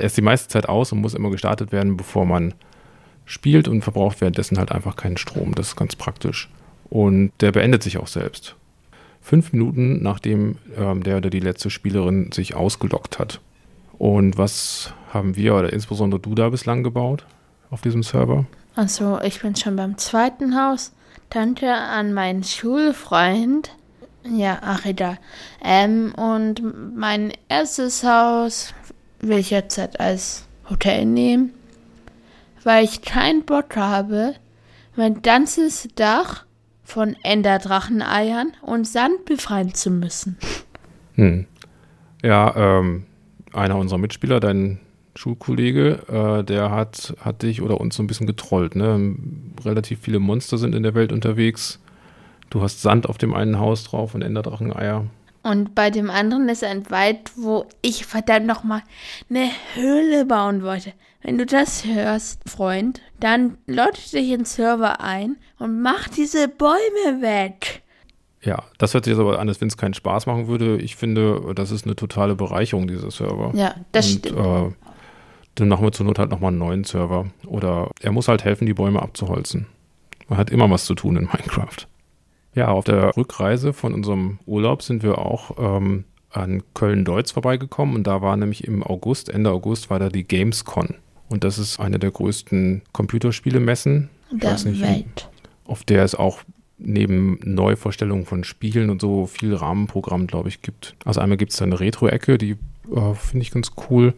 Er 0.00 0.06
ist 0.06 0.16
die 0.16 0.22
meiste 0.22 0.48
Zeit 0.48 0.68
aus 0.68 0.92
und 0.92 1.00
muss 1.00 1.14
immer 1.14 1.30
gestartet 1.30 1.72
werden, 1.72 1.96
bevor 1.96 2.24
man 2.24 2.54
spielt 3.24 3.68
und 3.68 3.82
verbraucht 3.82 4.20
währenddessen 4.20 4.58
halt 4.58 4.72
einfach 4.72 4.96
keinen 4.96 5.16
Strom. 5.16 5.54
Das 5.54 5.68
ist 5.68 5.76
ganz 5.76 5.94
praktisch. 5.94 6.50
Und 6.88 7.32
der 7.40 7.52
beendet 7.52 7.82
sich 7.82 7.98
auch 7.98 8.08
selbst. 8.08 8.56
Fünf 9.20 9.52
Minuten 9.52 10.02
nachdem 10.02 10.56
ähm, 10.76 11.02
der 11.02 11.18
oder 11.18 11.30
die 11.30 11.40
letzte 11.40 11.70
Spielerin 11.70 12.32
sich 12.32 12.54
ausgeloggt 12.54 13.18
hat. 13.18 13.40
Und 13.98 14.38
was 14.38 14.92
haben 15.12 15.36
wir 15.36 15.54
oder 15.54 15.72
insbesondere 15.72 16.20
du 16.20 16.34
da 16.34 16.48
bislang 16.48 16.82
gebaut 16.82 17.26
auf 17.70 17.82
diesem 17.82 18.02
Server? 18.02 18.46
Also, 18.74 19.20
ich 19.20 19.40
bin 19.42 19.54
schon 19.54 19.76
beim 19.76 19.98
zweiten 19.98 20.56
Haus. 20.56 20.92
Danke 21.28 21.72
an 21.72 22.14
meinen 22.14 22.42
Schulfreund. 22.42 23.70
Ja, 24.24 24.58
ach 24.62 24.84
egal. 24.84 25.18
Ähm, 25.62 26.14
und 26.16 26.62
mein 26.96 27.32
erstes 27.48 28.02
Haus 28.04 28.74
will 29.20 29.38
ich 29.38 29.50
jetzt 29.50 29.78
halt 29.78 30.00
als 30.00 30.46
Hotel 30.68 31.04
nehmen, 31.04 31.52
weil 32.64 32.84
ich 32.84 33.02
keinen 33.02 33.44
Bock 33.44 33.76
habe, 33.76 34.34
mein 34.96 35.22
ganzes 35.22 35.88
Dach 35.94 36.44
von 36.82 37.16
Enderdracheneiern 37.22 38.52
und 38.62 38.86
Sand 38.86 39.24
befreien 39.24 39.74
zu 39.74 39.90
müssen. 39.90 40.36
Hm. 41.14 41.46
Ja, 42.22 42.54
ähm, 42.56 43.06
einer 43.52 43.76
unserer 43.76 43.98
Mitspieler, 43.98 44.40
dein 44.40 44.80
Schulkollege, 45.14 46.00
äh, 46.08 46.44
der 46.44 46.70
hat, 46.70 47.14
hat 47.20 47.42
dich 47.42 47.62
oder 47.62 47.80
uns 47.80 47.96
so 47.96 48.02
ein 48.02 48.06
bisschen 48.06 48.26
getrollt. 48.26 48.76
Ne? 48.76 49.14
Relativ 49.64 50.00
viele 50.00 50.18
Monster 50.18 50.58
sind 50.58 50.74
in 50.74 50.82
der 50.82 50.94
Welt 50.94 51.12
unterwegs. 51.12 51.80
Du 52.48 52.62
hast 52.62 52.82
Sand 52.82 53.08
auf 53.08 53.18
dem 53.18 53.34
einen 53.34 53.58
Haus 53.58 53.84
drauf 53.84 54.14
und 54.14 54.22
Enderdracheneier. 54.22 55.06
Und 55.42 55.74
bei 55.74 55.90
dem 55.90 56.10
anderen 56.10 56.48
ist 56.48 56.62
ein 56.64 56.90
Wald, 56.90 57.32
wo 57.36 57.66
ich 57.80 58.04
verdammt 58.04 58.46
nochmal 58.46 58.82
eine 59.30 59.50
Höhle 59.74 60.26
bauen 60.26 60.62
wollte. 60.62 60.92
Wenn 61.22 61.38
du 61.38 61.46
das 61.46 61.84
hörst, 61.84 62.48
Freund, 62.48 63.00
dann 63.20 63.58
logge 63.66 63.92
dich 64.12 64.14
in 64.14 64.40
den 64.40 64.44
Server 64.44 65.00
ein 65.00 65.36
und 65.58 65.80
mach 65.82 66.08
diese 66.08 66.48
Bäume 66.48 67.20
weg. 67.20 67.82
Ja, 68.42 68.62
das 68.78 68.94
hört 68.94 69.04
sich 69.04 69.12
jetzt 69.12 69.20
aber 69.20 69.38
an, 69.38 69.48
als 69.48 69.60
wenn 69.60 69.68
es 69.68 69.76
keinen 69.76 69.92
Spaß 69.92 70.26
machen 70.26 70.48
würde. 70.48 70.78
Ich 70.78 70.96
finde, 70.96 71.52
das 71.54 71.70
ist 71.70 71.84
eine 71.84 71.94
totale 71.94 72.34
Bereicherung, 72.34 72.86
dieser 72.86 73.10
Server. 73.10 73.52
Ja, 73.54 73.74
das 73.92 74.12
und 74.12 74.18
stimmt. 74.26 74.38
äh, 74.38 74.70
dann 75.56 75.68
machen 75.68 75.84
wir 75.84 75.92
zur 75.92 76.06
Not 76.06 76.18
halt 76.18 76.30
nochmal 76.30 76.48
einen 76.48 76.58
neuen 76.58 76.84
Server. 76.84 77.26
Oder 77.46 77.90
er 78.00 78.12
muss 78.12 78.28
halt 78.28 78.44
helfen, 78.44 78.64
die 78.64 78.72
Bäume 78.74 79.02
abzuholzen. 79.02 79.66
Man 80.28 80.38
hat 80.38 80.50
immer 80.50 80.70
was 80.70 80.86
zu 80.86 80.94
tun 80.94 81.16
in 81.16 81.24
Minecraft. 81.24 81.86
Ja, 82.54 82.68
auf 82.68 82.84
der 82.84 83.16
Rückreise 83.16 83.72
von 83.72 83.94
unserem 83.94 84.38
Urlaub 84.46 84.82
sind 84.82 85.02
wir 85.02 85.18
auch 85.18 85.52
ähm, 85.58 86.04
an 86.30 86.62
Köln-Deutz 86.74 87.30
vorbeigekommen 87.30 87.94
und 87.94 88.06
da 88.06 88.22
war 88.22 88.36
nämlich 88.36 88.64
im 88.64 88.82
August, 88.82 89.28
Ende 89.28 89.50
August, 89.50 89.90
war 89.90 89.98
da 89.98 90.08
die 90.08 90.24
Gamescon. 90.24 90.94
Und 91.28 91.44
das 91.44 91.58
ist 91.58 91.78
eine 91.78 91.98
der 91.98 92.10
größten 92.10 92.82
Computerspielemessen, 92.92 94.10
Der 94.32 94.52
nicht, 94.64 94.80
Welt. 94.82 95.28
auf 95.64 95.84
der 95.84 96.02
es 96.04 96.14
auch 96.16 96.40
neben 96.78 97.38
Neuvorstellungen 97.44 98.26
von 98.26 98.42
Spielen 98.42 98.90
und 98.90 99.00
so 99.00 99.26
viel 99.26 99.54
Rahmenprogramm, 99.54 100.26
glaube 100.26 100.48
ich, 100.48 100.62
gibt. 100.62 100.96
Also 101.04 101.20
einmal 101.20 101.36
gibt 101.36 101.52
es 101.52 101.58
da 101.58 101.66
eine 101.66 101.78
Retro-Ecke, 101.78 102.38
die 102.38 102.56
äh, 102.92 103.14
finde 103.14 103.42
ich 103.42 103.50
ganz 103.50 103.72
cool. 103.90 104.14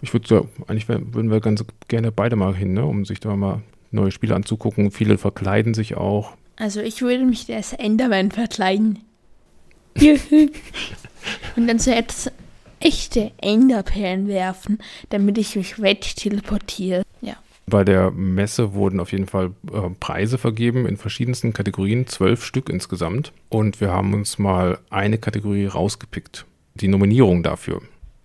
Ich 0.00 0.12
würde 0.12 0.46
eigentlich 0.68 0.88
würden 0.88 1.30
wir 1.30 1.40
ganz 1.40 1.64
gerne 1.88 2.12
beide 2.12 2.36
mal 2.36 2.54
hin, 2.54 2.72
ne, 2.72 2.84
um 2.84 3.04
sich 3.04 3.20
da 3.20 3.34
mal 3.36 3.62
neue 3.90 4.10
Spiele 4.10 4.34
anzugucken. 4.34 4.90
Viele 4.90 5.18
verkleiden 5.18 5.74
sich 5.74 5.96
auch. 5.96 6.34
Also 6.56 6.80
ich 6.80 7.02
würde 7.02 7.24
mich 7.24 7.52
als 7.52 7.72
Enderman 7.72 8.30
verkleiden. 8.30 9.00
Und 11.56 11.68
dann 11.68 11.78
so 11.78 11.90
etwas 11.90 12.30
echte 12.80 13.32
Enderperlen 13.38 14.28
werfen, 14.28 14.78
damit 15.08 15.38
ich 15.38 15.56
mich 15.56 15.80
weg 15.80 16.02
teleportiere. 16.02 17.02
Ja. 17.22 17.36
Bei 17.66 17.82
der 17.82 18.10
Messe 18.10 18.74
wurden 18.74 19.00
auf 19.00 19.12
jeden 19.12 19.26
Fall 19.26 19.52
äh, 19.72 19.88
Preise 19.98 20.36
vergeben 20.36 20.86
in 20.86 20.96
verschiedensten 20.96 21.52
Kategorien, 21.54 22.06
zwölf 22.06 22.44
Stück 22.44 22.68
insgesamt. 22.68 23.32
Und 23.48 23.80
wir 23.80 23.90
haben 23.90 24.12
uns 24.12 24.38
mal 24.38 24.78
eine 24.90 25.18
Kategorie 25.18 25.66
rausgepickt. 25.66 26.44
Die 26.74 26.88
Nominierung 26.88 27.42
dafür. 27.42 27.80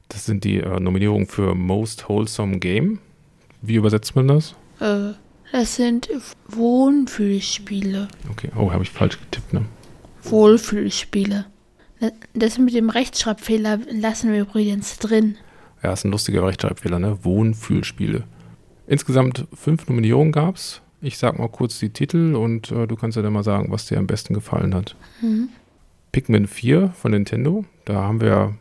Das 0.10 0.26
sind 0.26 0.44
die 0.44 0.58
äh, 0.58 0.80
Nominierungen 0.80 1.28
für 1.28 1.56
Most 1.56 2.10
Wholesome 2.10 2.60
Game. 2.60 3.00
Wie 3.62 3.76
übersetzt 3.76 4.16
man 4.16 4.28
das? 4.28 4.56
Äh, 4.80 5.14
das 5.51 5.75
sind 5.75 6.10
Wohnfühlspiele. 6.48 8.08
Okay, 8.29 8.50
oh, 8.56 8.72
habe 8.72 8.84
ich 8.84 8.91
falsch 8.91 9.20
getippt, 9.20 9.53
ne? 9.53 9.65
Wohlfühlspiele. 10.24 11.46
Das 12.34 12.58
mit 12.58 12.74
dem 12.74 12.89
Rechtschreibfehler 12.89 13.79
lassen 13.91 14.32
wir 14.32 14.41
übrigens 14.41 14.98
drin. 15.00 15.38
Ja, 15.84 15.94
ist 15.94 16.06
ein 16.06 16.12
lustiger 16.12 16.46
Rechtschreibfehler, 16.46 17.00
ne? 17.00 17.24
Wohnfühlspiele. 17.24 18.24
Insgesamt 18.88 19.48
fünf 19.53 19.88
Nominierungen 19.88 20.32
gab 20.32 20.56
es. 20.56 20.82
Ich 21.01 21.18
sag 21.18 21.39
mal 21.39 21.48
kurz 21.48 21.79
die 21.79 21.91
Titel 21.91 22.36
und 22.36 22.72
äh, 22.72 22.88
du 22.88 22.96
kannst 22.96 23.15
ja 23.15 23.24
dann 23.24 23.34
mal 23.34 23.44
sagen, 23.44 23.72
was 23.72 23.86
dir 23.86 23.98
am 23.98 24.08
besten 24.08 24.34
gefallen 24.34 24.75
hat. 24.75 24.96
Mhm. 25.22 25.50
Pikmin 26.12 26.48
4 26.48 26.89
von 26.89 27.12
Nintendo. 27.12 27.65
Da 27.86 27.96
haben 27.96 28.20
wir 28.20 28.56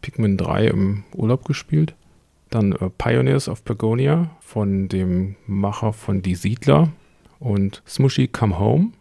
Pikmin 0.00 0.36
3 0.36 0.66
im 0.68 1.04
Urlaub 1.14 1.44
gespielt. 1.44 1.94
Dann 2.54 2.70
äh, 2.70 2.88
Pioneers 2.88 3.48
of 3.48 3.64
Pagonia 3.64 4.30
von 4.38 4.86
dem 4.86 5.34
Macher 5.48 5.92
von 5.92 6.22
Die 6.22 6.36
Siedler 6.36 6.92
und 7.40 7.82
Smushy 7.84 8.28
Come 8.28 8.60
Home, 8.60 8.92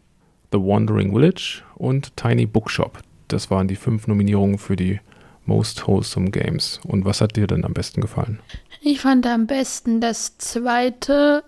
The 0.52 0.58
Wandering 0.58 1.12
Village 1.12 1.62
und 1.76 2.18
Tiny 2.18 2.48
Bookshop. 2.48 2.98
Das 3.28 3.52
waren 3.52 3.68
die 3.68 3.76
fünf 3.76 4.08
Nominierungen 4.08 4.58
für 4.58 4.76
die 4.76 5.00
Most 5.46 5.88
Wholesome 5.88 6.32
Games. 6.32 6.80
Und 6.84 7.06
was 7.06 7.22
hat 7.22 7.36
dir 7.36 7.46
denn 7.46 7.64
am 7.64 7.74
besten 7.74 8.02
gefallen? 8.02 8.40
Ich 8.82 9.02
fand 9.02 9.28
am 9.28 9.46
besten 9.46 10.02
das 10.02 10.36
zweite 10.40 11.44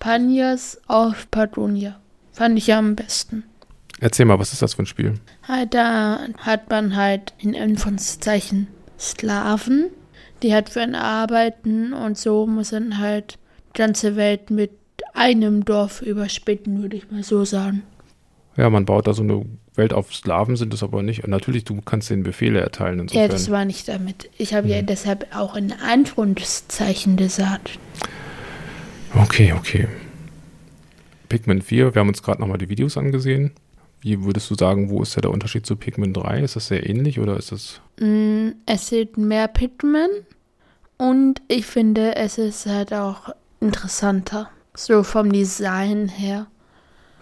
Pioneers 0.00 0.78
of 0.86 1.30
Pagonia. 1.30 1.98
Fand 2.32 2.58
ich 2.58 2.74
am 2.74 2.94
besten. 2.94 3.44
Erzähl 4.00 4.26
mal, 4.26 4.38
was 4.38 4.52
ist 4.52 4.60
das 4.60 4.74
für 4.74 4.82
ein 4.82 4.86
Spiel? 4.86 5.14
Halt, 5.44 5.72
da 5.72 6.28
hat 6.36 6.68
man 6.68 6.94
halt 6.94 7.32
in 7.38 7.56
Anführungszeichen 7.56 8.68
Sklaven, 8.98 9.86
die 10.42 10.54
halt 10.54 10.68
für 10.68 10.80
einen 10.80 10.94
arbeiten 10.94 11.92
und 11.92 12.16
so 12.16 12.46
muss 12.46 12.70
dann 12.70 12.98
halt 12.98 13.38
die 13.74 13.78
ganze 13.78 14.16
Welt 14.16 14.50
mit 14.50 14.70
einem 15.14 15.64
Dorf 15.64 16.02
überspinnen, 16.02 16.82
würde 16.82 16.96
ich 16.96 17.10
mal 17.10 17.22
so 17.22 17.44
sagen. 17.44 17.82
Ja, 18.56 18.70
man 18.70 18.84
baut 18.84 19.06
da 19.06 19.14
so 19.14 19.22
eine 19.22 19.44
Welt 19.74 19.92
auf 19.92 20.12
Sklaven, 20.14 20.56
sind 20.56 20.74
es 20.74 20.82
aber 20.82 21.02
nicht. 21.02 21.26
Natürlich, 21.26 21.64
du 21.64 21.80
kannst 21.80 22.10
den 22.10 22.24
Befehle 22.24 22.60
erteilen. 22.60 22.98
Insofern. 22.98 23.22
Ja, 23.22 23.28
das 23.28 23.50
war 23.50 23.64
nicht 23.64 23.88
damit. 23.88 24.28
Ich 24.36 24.52
habe 24.52 24.66
hm. 24.66 24.74
ja 24.74 24.82
deshalb 24.82 25.28
auch 25.34 25.54
in 25.54 25.72
Anführungszeichen 25.72 27.16
gesagt. 27.16 27.78
Okay, 29.14 29.54
okay. 29.56 29.86
Pikmin 31.28 31.62
4, 31.62 31.94
wir 31.94 32.00
haben 32.00 32.08
uns 32.08 32.22
gerade 32.22 32.40
nochmal 32.40 32.58
die 32.58 32.68
Videos 32.68 32.96
angesehen. 32.96 33.52
Wie 34.00 34.24
würdest 34.24 34.50
du 34.50 34.54
sagen, 34.54 34.90
wo 34.90 35.02
ist 35.02 35.16
ja 35.16 35.22
der 35.22 35.32
Unterschied 35.32 35.66
zu 35.66 35.76
Pikmin 35.76 36.12
3? 36.12 36.40
Ist 36.40 36.56
das 36.56 36.68
sehr 36.68 36.88
ähnlich 36.88 37.18
oder 37.18 37.36
ist 37.36 37.52
das. 37.52 37.80
Mm, 37.98 38.50
es 38.66 38.88
sieht 38.88 39.16
mehr 39.16 39.48
Pikmin 39.48 40.08
und 40.96 41.42
ich 41.48 41.66
finde, 41.66 42.16
es 42.16 42.38
ist 42.38 42.66
halt 42.66 42.92
auch 42.92 43.30
interessanter. 43.60 44.50
So 44.74 45.02
vom 45.02 45.32
Design 45.32 46.08
her. 46.08 46.46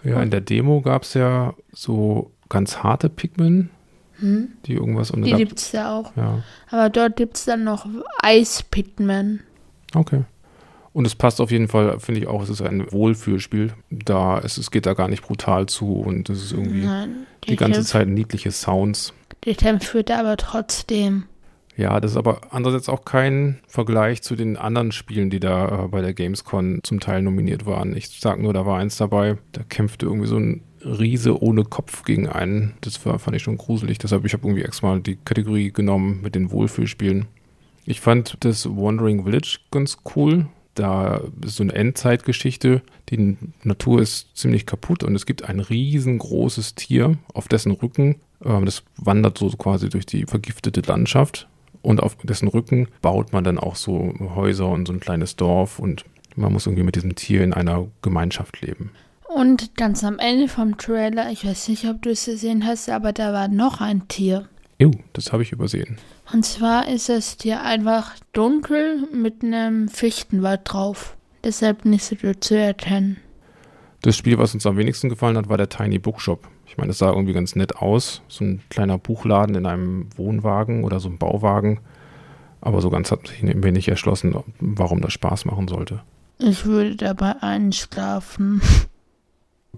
Ja, 0.03 0.21
in 0.21 0.29
der 0.29 0.41
Demo 0.41 0.81
gab 0.81 1.03
es 1.03 1.15
ja 1.15 1.55
so 1.71 2.31
ganz 2.49 2.77
harte 2.77 3.09
Pikmin, 3.09 3.69
hm? 4.19 4.49
die 4.65 4.73
irgendwas 4.73 5.11
Die 5.11 5.33
gibt 5.33 5.59
es 5.59 5.71
ja 5.71 5.97
auch. 5.97 6.15
Ja. 6.15 6.43
Aber 6.69 6.89
dort 6.89 7.15
gibt 7.15 7.37
es 7.37 7.45
dann 7.45 7.63
noch 7.63 7.87
Eis-Pikmin. 8.21 9.41
Okay. 9.95 10.23
Und 10.97 11.05
es 11.05 11.13
passt 11.13 11.39
auf 11.41 11.51
jeden 11.51 11.67
Fall, 11.67 11.99
finde 11.99 12.21
ich 12.21 12.27
auch, 12.27 12.41
es 12.41 12.49
ist 12.49 12.63
ein 12.63 12.91
Wohlfühlspiel. 12.91 13.71
Da 13.91 14.39
es, 14.39 14.57
es 14.57 14.71
geht 14.71 14.87
da 14.87 14.95
gar 14.95 15.07
nicht 15.07 15.21
brutal 15.21 15.67
zu 15.67 15.93
und 15.93 16.27
es 16.27 16.45
ist 16.45 16.53
irgendwie 16.53 16.85
Nein, 16.85 17.27
die, 17.43 17.51
die 17.51 17.55
ganze 17.55 17.81
Kämpfe, 17.81 17.91
Zeit 17.91 18.07
niedliche 18.07 18.49
Sounds. 18.49 19.13
Die 19.45 19.53
führt 19.53 20.09
aber 20.09 20.37
trotzdem. 20.37 21.25
Ja, 21.75 21.99
das 21.99 22.13
ist 22.13 22.17
aber 22.17 22.41
andererseits 22.49 22.89
auch 22.89 23.05
kein 23.05 23.59
Vergleich 23.67 24.23
zu 24.23 24.35
den 24.35 24.57
anderen 24.57 24.91
Spielen, 24.91 25.29
die 25.29 25.39
da 25.39 25.83
äh, 25.83 25.87
bei 25.87 26.01
der 26.01 26.15
Gamescon 26.15 26.79
zum 26.81 26.99
Teil 26.99 27.21
nominiert 27.21 27.67
waren. 27.67 27.95
Ich 27.95 28.19
sag 28.19 28.41
nur, 28.41 28.53
da 28.53 28.65
war 28.65 28.79
eins 28.79 28.97
dabei, 28.97 29.37
da 29.51 29.61
kämpfte 29.61 30.07
irgendwie 30.07 30.27
so 30.27 30.37
ein 30.37 30.63
Riese 30.83 31.39
ohne 31.43 31.63
Kopf 31.63 32.05
gegen 32.05 32.27
einen. 32.27 32.73
Das 32.81 33.05
war, 33.05 33.19
fand 33.19 33.37
ich 33.37 33.43
schon 33.43 33.57
gruselig. 33.57 33.99
Deshalb, 33.99 34.25
ich 34.25 34.33
habe 34.33 34.47
irgendwie 34.47 34.63
extra 34.63 34.87
mal 34.87 34.99
die 34.99 35.17
Kategorie 35.17 35.71
genommen 35.71 36.21
mit 36.23 36.33
den 36.33 36.49
Wohlfühlspielen. 36.49 37.27
Ich 37.85 38.01
fand 38.01 38.37
das 38.39 38.67
Wandering 38.67 39.25
Village 39.25 39.59
ganz 39.69 39.99
cool 40.15 40.47
da 40.79 41.21
ist 41.43 41.57
so 41.57 41.63
eine 41.63 41.73
Endzeitgeschichte. 41.73 42.81
Die 43.09 43.37
Natur 43.63 44.01
ist 44.01 44.35
ziemlich 44.35 44.65
kaputt 44.65 45.03
und 45.03 45.15
es 45.15 45.25
gibt 45.25 45.43
ein 45.43 45.59
riesengroßes 45.59 46.75
Tier, 46.75 47.17
auf 47.33 47.47
dessen 47.47 47.71
Rücken, 47.71 48.15
äh, 48.43 48.63
das 48.63 48.83
wandert 48.97 49.37
so 49.37 49.49
quasi 49.49 49.89
durch 49.89 50.05
die 50.05 50.25
vergiftete 50.25 50.81
Landschaft 50.81 51.47
und 51.81 52.01
auf 52.01 52.15
dessen 52.17 52.47
Rücken 52.47 52.87
baut 53.01 53.33
man 53.33 53.43
dann 53.43 53.57
auch 53.57 53.75
so 53.75 54.13
Häuser 54.35 54.67
und 54.67 54.87
so 54.87 54.93
ein 54.93 54.99
kleines 54.99 55.35
Dorf 55.35 55.79
und 55.79 56.05
man 56.35 56.53
muss 56.53 56.67
irgendwie 56.67 56.83
mit 56.83 56.95
diesem 56.95 57.15
Tier 57.15 57.43
in 57.43 57.53
einer 57.53 57.87
Gemeinschaft 58.01 58.61
leben. 58.61 58.91
Und 59.27 59.75
ganz 59.75 60.03
am 60.03 60.19
Ende 60.19 60.47
vom 60.47 60.77
Trailer, 60.77 61.31
ich 61.31 61.45
weiß 61.45 61.67
nicht, 61.69 61.85
ob 61.85 62.01
du 62.01 62.11
es 62.11 62.25
gesehen 62.25 62.65
hast, 62.65 62.89
aber 62.89 63.11
da 63.11 63.33
war 63.33 63.47
noch 63.47 63.81
ein 63.81 64.07
Tier. 64.07 64.47
Jo, 64.79 64.91
das 65.13 65.33
habe 65.33 65.41
ich 65.41 65.51
übersehen. 65.51 65.97
Und 66.31 66.45
zwar 66.45 66.87
ist 66.87 67.09
es 67.09 67.37
hier 67.41 67.63
einfach 67.63 68.13
dunkel 68.33 69.07
mit 69.11 69.43
einem 69.43 69.89
Fichtenwald 69.89 70.61
drauf. 70.65 71.17
Deshalb 71.43 71.85
nicht 71.85 72.03
so 72.03 72.15
gut 72.15 72.43
zu 72.43 72.55
erkennen. 72.55 73.17
Das 74.01 74.15
Spiel, 74.15 74.37
was 74.37 74.53
uns 74.53 74.67
am 74.67 74.77
wenigsten 74.77 75.09
gefallen 75.09 75.37
hat, 75.37 75.49
war 75.49 75.57
der 75.57 75.69
Tiny 75.69 75.97
Bookshop. 75.97 76.47
Ich 76.67 76.77
meine, 76.77 76.91
es 76.91 76.99
sah 76.99 77.09
irgendwie 77.09 77.33
ganz 77.33 77.55
nett 77.55 77.77
aus. 77.77 78.21
So 78.27 78.43
ein 78.43 78.61
kleiner 78.69 78.99
Buchladen 78.99 79.55
in 79.55 79.65
einem 79.65 80.09
Wohnwagen 80.15 80.83
oder 80.83 80.99
so 80.99 81.09
ein 81.09 81.17
Bauwagen. 81.17 81.79
Aber 82.61 82.81
so 82.81 82.91
ganz 82.91 83.11
hat 83.11 83.27
sich 83.27 83.41
mir 83.41 83.71
nicht 83.71 83.87
erschlossen, 83.87 84.35
warum 84.59 85.01
das 85.01 85.13
Spaß 85.13 85.45
machen 85.45 85.67
sollte. 85.67 86.01
Ich 86.37 86.65
würde 86.65 86.95
dabei 86.95 87.41
einschlafen. 87.41 88.61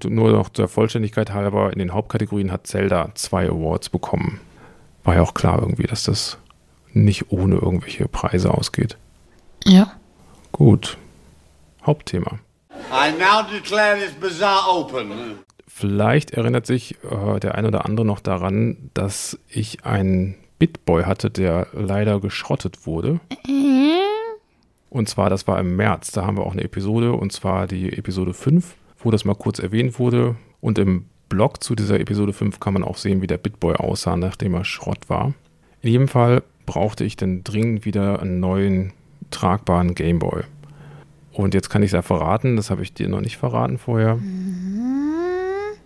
Nur 0.03 0.31
noch 0.31 0.49
der 0.49 0.67
Vollständigkeit 0.67 1.33
halber, 1.33 1.71
in 1.71 1.79
den 1.79 1.93
Hauptkategorien 1.93 2.51
hat 2.51 2.67
Zelda 2.67 3.11
zwei 3.15 3.47
Awards 3.47 3.89
bekommen 3.89 4.41
war 5.09 5.15
ja 5.15 5.23
auch 5.23 5.33
klar 5.33 5.57
irgendwie, 5.59 5.87
dass 5.87 6.03
das 6.03 6.37
nicht 6.93 7.31
ohne 7.31 7.55
irgendwelche 7.55 8.07
Preise 8.07 8.53
ausgeht. 8.53 8.95
Ja. 9.65 9.93
Gut. 10.51 10.99
Hauptthema. 11.83 12.37
I 12.91 13.11
now 13.17 13.41
declare 13.51 13.97
this 13.97 14.11
bazaar 14.11 14.67
open. 14.69 15.39
Vielleicht 15.67 16.31
erinnert 16.31 16.67
sich 16.67 16.97
äh, 17.03 17.39
der 17.39 17.55
ein 17.55 17.65
oder 17.65 17.85
andere 17.85 18.05
noch 18.05 18.19
daran, 18.19 18.91
dass 18.93 19.39
ich 19.47 19.83
einen 19.83 20.35
Bitboy 20.59 21.05
hatte, 21.05 21.31
der 21.31 21.65
leider 21.73 22.19
geschrottet 22.19 22.85
wurde. 22.85 23.19
Und 24.91 25.09
zwar, 25.09 25.31
das 25.31 25.47
war 25.47 25.59
im 25.59 25.75
März, 25.75 26.11
da 26.11 26.27
haben 26.27 26.37
wir 26.37 26.45
auch 26.45 26.53
eine 26.53 26.63
Episode, 26.63 27.13
und 27.13 27.31
zwar 27.31 27.65
die 27.65 27.97
Episode 27.97 28.35
5, 28.35 28.75
wo 28.99 29.09
das 29.09 29.25
mal 29.25 29.33
kurz 29.33 29.57
erwähnt 29.57 29.97
wurde. 29.97 30.35
Und 30.61 30.77
im 30.77 31.05
Blog 31.29 31.63
zu 31.63 31.75
dieser 31.75 31.99
Episode 31.99 32.33
5 32.33 32.59
kann 32.59 32.73
man 32.73 32.83
auch 32.83 32.97
sehen, 32.97 33.21
wie 33.21 33.27
der 33.27 33.37
Bitboy 33.37 33.75
aussah, 33.75 34.17
nachdem 34.17 34.55
er 34.55 34.65
Schrott 34.65 35.09
war. 35.09 35.33
In 35.81 35.91
jedem 35.91 36.07
Fall 36.07 36.43
brauchte 36.65 37.05
ich 37.05 37.15
dann 37.15 37.43
dringend 37.43 37.85
wieder 37.85 38.21
einen 38.21 38.39
neuen 38.39 38.93
tragbaren 39.31 39.95
Gameboy. 39.95 40.43
Und 41.31 41.53
jetzt 41.53 41.69
kann 41.69 41.83
ich 41.83 41.87
es 41.87 41.93
ja 41.93 42.01
verraten, 42.01 42.55
das 42.55 42.69
habe 42.69 42.81
ich 42.81 42.93
dir 42.93 43.07
noch 43.07 43.21
nicht 43.21 43.37
verraten 43.37 43.77
vorher. 43.77 44.19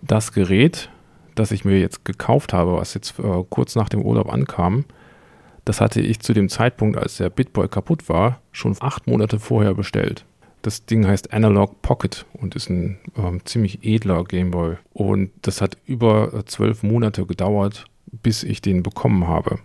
Das 0.02 0.32
Gerät, 0.32 0.90
das 1.34 1.52
ich 1.52 1.64
mir 1.64 1.78
jetzt 1.78 2.04
gekauft 2.04 2.52
habe, 2.52 2.76
was 2.76 2.94
jetzt 2.94 3.18
äh, 3.18 3.44
kurz 3.48 3.76
nach 3.76 3.88
dem 3.88 4.02
Urlaub 4.02 4.32
ankam, 4.32 4.84
das 5.64 5.80
hatte 5.80 6.00
ich 6.00 6.20
zu 6.20 6.34
dem 6.34 6.48
Zeitpunkt, 6.48 6.98
als 6.98 7.16
der 7.16 7.30
Bitboy 7.30 7.68
kaputt 7.68 8.08
war, 8.08 8.40
schon 8.52 8.76
acht 8.80 9.06
Monate 9.06 9.38
vorher 9.38 9.74
bestellt. 9.74 10.24
Das 10.64 10.86
Ding 10.86 11.06
heißt 11.06 11.34
Analog 11.34 11.82
Pocket 11.82 12.24
und 12.32 12.56
ist 12.56 12.70
ein 12.70 12.96
ähm, 13.18 13.44
ziemlich 13.44 13.84
edler 13.84 14.24
Gameboy. 14.24 14.76
Und 14.94 15.30
das 15.42 15.60
hat 15.60 15.76
über 15.84 16.42
zwölf 16.46 16.82
Monate 16.82 17.26
gedauert, 17.26 17.84
bis 18.06 18.42
ich 18.42 18.62
den 18.62 18.82
bekommen 18.82 19.28
habe. 19.28 19.58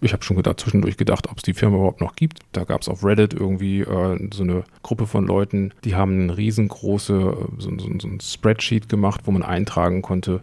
Ich 0.00 0.12
habe 0.12 0.22
schon 0.22 0.36
gedacht, 0.36 0.60
zwischendurch 0.60 0.96
gedacht, 0.96 1.28
ob 1.28 1.38
es 1.38 1.42
die 1.42 1.54
Firma 1.54 1.78
überhaupt 1.78 2.00
noch 2.00 2.14
gibt. 2.14 2.38
Da 2.52 2.62
gab 2.62 2.82
es 2.82 2.88
auf 2.88 3.04
Reddit 3.04 3.34
irgendwie 3.34 3.80
äh, 3.80 4.28
so 4.32 4.44
eine 4.44 4.62
Gruppe 4.84 5.08
von 5.08 5.26
Leuten, 5.26 5.72
die 5.82 5.96
haben 5.96 6.12
eine 6.20 6.36
riesengroße, 6.36 7.14
äh, 7.14 7.60
so, 7.60 7.76
so, 7.76 7.88
so 7.98 8.06
ein 8.06 8.20
Spreadsheet 8.20 8.88
gemacht, 8.88 9.22
wo 9.24 9.32
man 9.32 9.42
eintragen 9.42 10.02
konnte, 10.02 10.40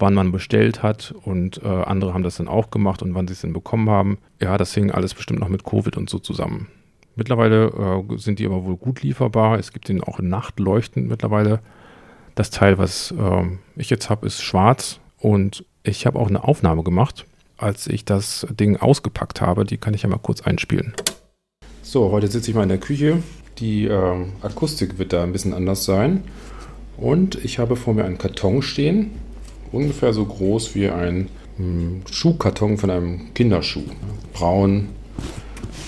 wann 0.00 0.14
man 0.14 0.32
bestellt 0.32 0.82
hat 0.82 1.14
und 1.22 1.62
äh, 1.62 1.68
andere 1.68 2.14
haben 2.14 2.24
das 2.24 2.38
dann 2.38 2.48
auch 2.48 2.72
gemacht 2.72 3.00
und 3.00 3.14
wann 3.14 3.28
sie 3.28 3.34
es 3.34 3.42
dann 3.42 3.52
bekommen 3.52 3.88
haben. 3.88 4.18
Ja, 4.40 4.58
das 4.58 4.74
hing 4.74 4.90
alles 4.90 5.14
bestimmt 5.14 5.38
noch 5.38 5.48
mit 5.48 5.62
Covid 5.62 5.96
und 5.96 6.10
so 6.10 6.18
zusammen. 6.18 6.66
Mittlerweile 7.14 8.04
äh, 8.10 8.16
sind 8.18 8.38
die 8.38 8.46
aber 8.46 8.64
wohl 8.64 8.76
gut 8.76 9.02
lieferbar. 9.02 9.58
Es 9.58 9.72
gibt 9.72 9.88
den 9.88 10.02
auch 10.02 10.18
in 10.18 10.28
Nacht 10.28 10.58
leuchtend 10.58 11.08
mittlerweile. 11.08 11.60
Das 12.34 12.50
Teil, 12.50 12.78
was 12.78 13.12
äh, 13.12 13.44
ich 13.76 13.90
jetzt 13.90 14.08
habe, 14.08 14.26
ist 14.26 14.42
schwarz 14.42 15.00
und 15.18 15.64
ich 15.82 16.06
habe 16.06 16.18
auch 16.18 16.28
eine 16.28 16.44
Aufnahme 16.44 16.82
gemacht, 16.82 17.26
als 17.58 17.86
ich 17.86 18.04
das 18.04 18.46
Ding 18.50 18.76
ausgepackt 18.76 19.40
habe. 19.40 19.64
Die 19.64 19.76
kann 19.76 19.94
ich 19.94 20.02
ja 20.02 20.08
mal 20.08 20.18
kurz 20.18 20.40
einspielen. 20.40 20.94
So, 21.82 22.10
heute 22.10 22.28
sitze 22.28 22.50
ich 22.50 22.56
mal 22.56 22.62
in 22.62 22.70
der 22.70 22.78
Küche. 22.78 23.22
Die 23.58 23.84
äh, 23.84 24.24
Akustik 24.40 24.98
wird 24.98 25.12
da 25.12 25.22
ein 25.22 25.32
bisschen 25.32 25.52
anders 25.52 25.84
sein. 25.84 26.24
Und 26.96 27.44
ich 27.44 27.58
habe 27.58 27.76
vor 27.76 27.94
mir 27.94 28.04
einen 28.04 28.18
Karton 28.18 28.62
stehen, 28.62 29.10
ungefähr 29.72 30.12
so 30.12 30.24
groß 30.24 30.74
wie 30.74 30.88
ein 30.88 31.28
hm, 31.56 32.02
Schuhkarton 32.10 32.78
von 32.78 32.90
einem 32.90 33.34
Kinderschuh. 33.34 33.84
Braun, 34.32 34.88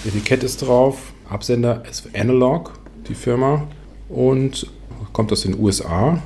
Etikett 0.04 0.42
ist 0.42 0.58
drauf. 0.58 1.13
Absender 1.34 1.82
ist 1.90 2.08
Analog, 2.14 2.78
die 3.08 3.14
Firma. 3.16 3.66
Und 4.08 4.68
kommt 5.12 5.32
aus 5.32 5.42
den 5.42 5.58
USA. 5.58 6.22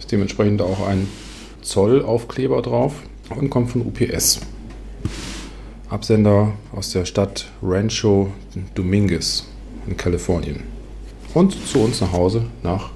Ist 0.00 0.10
dementsprechend 0.10 0.60
auch 0.60 0.84
ein 0.88 1.06
Zollaufkleber 1.62 2.60
drauf. 2.60 2.94
Und 3.30 3.48
kommt 3.48 3.70
von 3.70 3.82
UPS. 3.82 4.40
Absender 5.88 6.50
aus 6.72 6.90
der 6.90 7.04
Stadt 7.04 7.46
Rancho 7.62 8.32
Dominguez 8.74 9.46
in 9.86 9.96
Kalifornien. 9.96 10.64
Und 11.32 11.52
zu 11.68 11.78
uns 11.78 12.00
nach 12.00 12.10
Hause 12.10 12.46
nach 12.64 12.90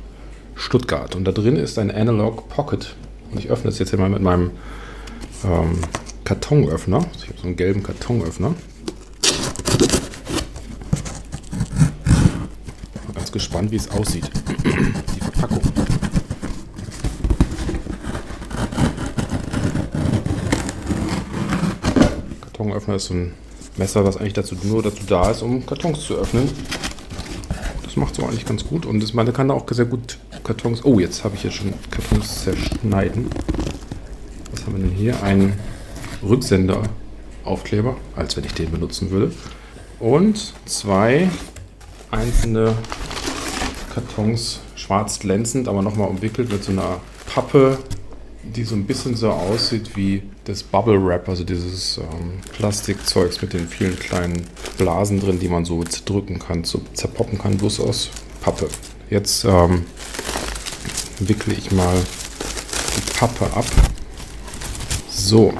Stuttgart. 0.56 1.14
Und 1.14 1.24
da 1.24 1.30
drin 1.30 1.54
ist 1.54 1.78
ein 1.78 1.92
Analog 1.92 2.48
Pocket. 2.48 2.96
Und 3.30 3.38
ich 3.38 3.48
öffne 3.48 3.70
es 3.70 3.78
jetzt 3.78 3.90
hier 3.90 4.00
mal 4.00 4.10
mit 4.10 4.22
meinem 4.22 4.50
ähm, 5.44 5.78
Kartonöffner. 6.24 7.06
Ich 7.16 7.28
habe 7.28 7.38
so 7.38 7.46
einen 7.46 7.54
gelben 7.54 7.84
Kartonöffner. 7.84 8.54
Bin 13.08 13.14
ganz 13.14 13.27
gespannt, 13.38 13.70
wie 13.70 13.76
es 13.76 13.88
aussieht. 13.92 14.28
Die 15.14 15.20
Verpackung. 15.20 15.62
Kartonöffner 22.40 22.96
ist 22.96 23.04
so 23.04 23.14
ein 23.14 23.34
Messer, 23.76 24.04
was 24.04 24.16
eigentlich 24.16 24.32
dazu, 24.32 24.56
nur 24.64 24.82
dazu 24.82 25.04
da 25.06 25.30
ist, 25.30 25.42
um 25.42 25.64
Kartons 25.64 26.00
zu 26.00 26.16
öffnen. 26.16 26.50
Das 27.84 27.94
macht 27.94 28.16
so 28.16 28.24
eigentlich 28.24 28.44
ganz 28.44 28.64
gut 28.64 28.84
und 28.84 29.00
das, 29.00 29.14
man 29.14 29.32
kann 29.32 29.52
auch 29.52 29.64
sehr 29.70 29.84
gut 29.84 30.18
Kartons. 30.42 30.84
Oh, 30.84 30.98
jetzt 30.98 31.22
habe 31.22 31.36
ich 31.36 31.42
hier 31.42 31.52
schon 31.52 31.72
Kartons 31.92 32.42
zerschneiden. 32.42 33.30
Was 34.50 34.66
haben 34.66 34.78
wir 34.78 34.88
denn 34.88 34.96
hier? 34.96 35.22
Ein 35.22 35.52
Rücksenderaufkleber, 36.24 37.96
als 38.16 38.36
wenn 38.36 38.42
ich 38.42 38.54
den 38.54 38.72
benutzen 38.72 39.12
würde. 39.12 39.32
Und 40.00 40.54
zwei 40.66 41.28
einzelne 42.10 42.74
Kartons, 43.92 44.60
schwarz 44.74 45.18
glänzend, 45.18 45.68
aber 45.68 45.82
nochmal 45.82 46.08
umwickelt 46.08 46.50
mit 46.52 46.64
so 46.64 46.72
einer 46.72 47.00
Pappe, 47.26 47.78
die 48.42 48.64
so 48.64 48.74
ein 48.74 48.86
bisschen 48.86 49.14
so 49.16 49.30
aussieht 49.30 49.96
wie 49.96 50.22
das 50.44 50.62
Bubble 50.62 51.04
Wrap, 51.04 51.28
also 51.28 51.44
dieses 51.44 51.98
ähm, 51.98 52.40
Plastikzeugs 52.52 53.42
mit 53.42 53.52
den 53.52 53.68
vielen 53.68 53.98
kleinen 53.98 54.46
Blasen 54.78 55.20
drin, 55.20 55.38
die 55.38 55.48
man 55.48 55.64
so 55.64 55.82
zerdrücken 55.84 56.38
kann, 56.38 56.64
so 56.64 56.80
zerpoppen 56.94 57.38
kann, 57.38 57.56
bloß 57.56 57.80
aus 57.80 58.10
Pappe. 58.40 58.68
Jetzt 59.10 59.44
ähm, 59.44 59.84
wickle 61.18 61.54
ich 61.54 61.70
mal 61.72 61.96
die 62.96 63.18
Pappe 63.18 63.44
ab. 63.54 63.66
So, 65.10 65.52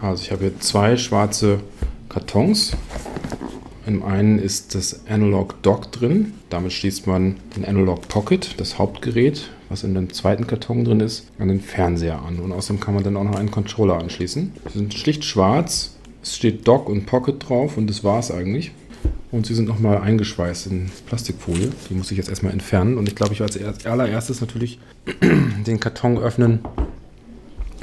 also 0.00 0.22
ich 0.22 0.30
habe 0.30 0.44
hier 0.44 0.60
zwei 0.60 0.96
schwarze 0.96 1.60
Kartons. 2.08 2.72
Im 3.86 4.02
einen 4.02 4.40
ist 4.40 4.74
das 4.74 5.06
Analog 5.08 5.62
Dock 5.62 5.92
drin. 5.92 6.32
Damit 6.50 6.72
schließt 6.72 7.06
man 7.06 7.36
den 7.56 7.64
Analog 7.64 8.08
Pocket, 8.08 8.54
das 8.56 8.78
Hauptgerät, 8.78 9.48
was 9.68 9.84
in 9.84 9.94
dem 9.94 10.12
zweiten 10.12 10.48
Karton 10.48 10.84
drin 10.84 10.98
ist, 10.98 11.30
an 11.38 11.46
den 11.46 11.60
Fernseher 11.60 12.20
an. 12.20 12.40
Und 12.40 12.50
außerdem 12.50 12.80
kann 12.80 12.94
man 12.94 13.04
dann 13.04 13.16
auch 13.16 13.22
noch 13.22 13.36
einen 13.36 13.52
Controller 13.52 13.98
anschließen. 13.98 14.52
Sie 14.72 14.78
sind 14.78 14.92
schlicht 14.92 15.24
schwarz. 15.24 15.94
Es 16.20 16.34
steht 16.34 16.66
Dock 16.66 16.88
und 16.88 17.06
Pocket 17.06 17.48
drauf 17.48 17.76
und 17.76 17.86
das 17.86 18.02
war 18.02 18.18
es 18.18 18.32
eigentlich. 18.32 18.72
Und 19.30 19.46
sie 19.46 19.54
sind 19.54 19.68
nochmal 19.68 19.98
eingeschweißt 19.98 20.66
in 20.66 20.90
Plastikfolie. 21.06 21.70
Die 21.88 21.94
muss 21.94 22.10
ich 22.10 22.16
jetzt 22.16 22.28
erstmal 22.28 22.52
entfernen. 22.52 22.98
Und 22.98 23.08
ich 23.08 23.14
glaube, 23.14 23.34
ich 23.34 23.40
werde 23.40 23.64
als 23.64 23.86
allererstes 23.86 24.40
natürlich 24.40 24.80
den 25.66 25.78
Karton 25.78 26.18
öffnen 26.18 26.58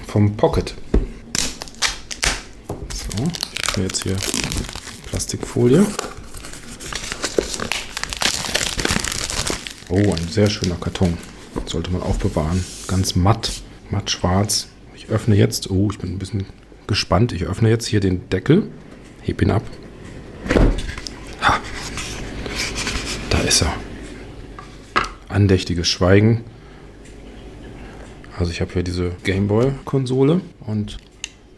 vom 0.05 0.35
Pocket. 0.35 0.75
So, 2.93 3.23
ich 3.23 3.69
öffne 3.69 3.83
jetzt 3.83 4.03
hier 4.03 4.17
Plastikfolie. 5.13 5.85
Oh, 9.89 10.11
ein 10.11 10.27
sehr 10.27 10.49
schöner 10.49 10.73
Karton. 10.73 11.19
Sollte 11.67 11.91
man 11.91 12.01
aufbewahren. 12.01 12.65
Ganz 12.87 13.15
matt, 13.15 13.61
matt 13.91 14.09
schwarz. 14.09 14.69
Ich 14.95 15.09
öffne 15.09 15.35
jetzt, 15.35 15.69
oh, 15.69 15.89
ich 15.91 15.99
bin 15.99 16.13
ein 16.13 16.17
bisschen 16.17 16.47
gespannt. 16.87 17.31
Ich 17.31 17.43
öffne 17.43 17.69
jetzt 17.69 17.85
hier 17.85 17.99
den 17.99 18.27
Deckel, 18.29 18.71
heb 19.21 19.43
ihn 19.43 19.51
ab. 19.51 19.61
Ha, 21.43 21.59
da 23.29 23.37
ist 23.41 23.61
er. 23.61 23.73
Andächtiges 25.29 25.87
Schweigen. 25.87 26.43
Also 28.39 28.51
ich 28.51 28.61
habe 28.61 28.73
hier 28.73 28.81
diese 28.81 29.11
Gameboy-Konsole 29.25 30.41
und 30.61 30.97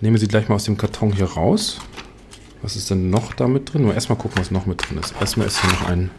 nehme 0.01 0.17
sie 0.17 0.27
gleich 0.27 0.49
mal 0.49 0.55
aus 0.55 0.65
dem 0.65 0.75
Karton 0.75 1.13
hier 1.13 1.27
raus. 1.27 1.77
Was 2.65 2.75
ist 2.75 2.89
denn 2.89 3.11
noch 3.11 3.33
da 3.33 3.47
mit 3.47 3.71
drin? 3.71 3.83
Nur 3.83 3.93
erstmal 3.93 4.17
gucken, 4.17 4.39
was 4.39 4.49
noch 4.49 4.65
mit 4.65 4.89
drin 4.89 4.97
ist. 4.97 5.13
Erstmal 5.19 5.45
ist 5.45 5.61
hier 5.61 5.69
noch 5.69 5.87
ein 5.87 6.09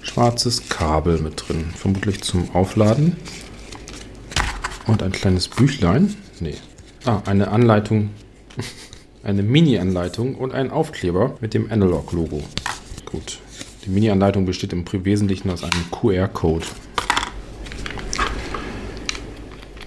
schwarzes 0.00 0.70
Kabel 0.70 1.18
mit 1.18 1.46
drin. 1.46 1.74
Vermutlich 1.76 2.22
zum 2.22 2.48
Aufladen. 2.56 3.18
Und 4.86 5.02
ein 5.02 5.12
kleines 5.12 5.48
Büchlein. 5.48 6.16
Nee. 6.40 6.54
Ah, 7.04 7.20
eine 7.26 7.48
Anleitung. 7.48 8.08
Eine 9.22 9.42
Mini-Anleitung 9.42 10.36
und 10.36 10.54
ein 10.54 10.70
Aufkleber 10.70 11.36
mit 11.42 11.52
dem 11.52 11.70
Analog-Logo. 11.70 12.42
Gut. 13.04 13.38
Die 13.84 13.90
Mini-Anleitung 13.90 14.46
besteht 14.46 14.72
im 14.72 14.86
Wesentlichen 14.90 15.50
aus 15.50 15.62
einem 15.62 15.90
QR-Code. 15.90 16.64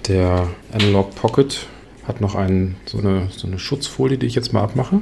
Der 0.07 0.47
Analog 0.71 1.15
Pocket 1.15 1.65
hat 2.07 2.21
noch 2.21 2.35
einen, 2.35 2.75
so, 2.85 2.99
eine, 2.99 3.29
so 3.35 3.47
eine 3.47 3.57
Schutzfolie, 3.57 4.19
die 4.19 4.27
ich 4.27 4.35
jetzt 4.35 4.53
mal 4.53 4.61
abmache. 4.61 5.01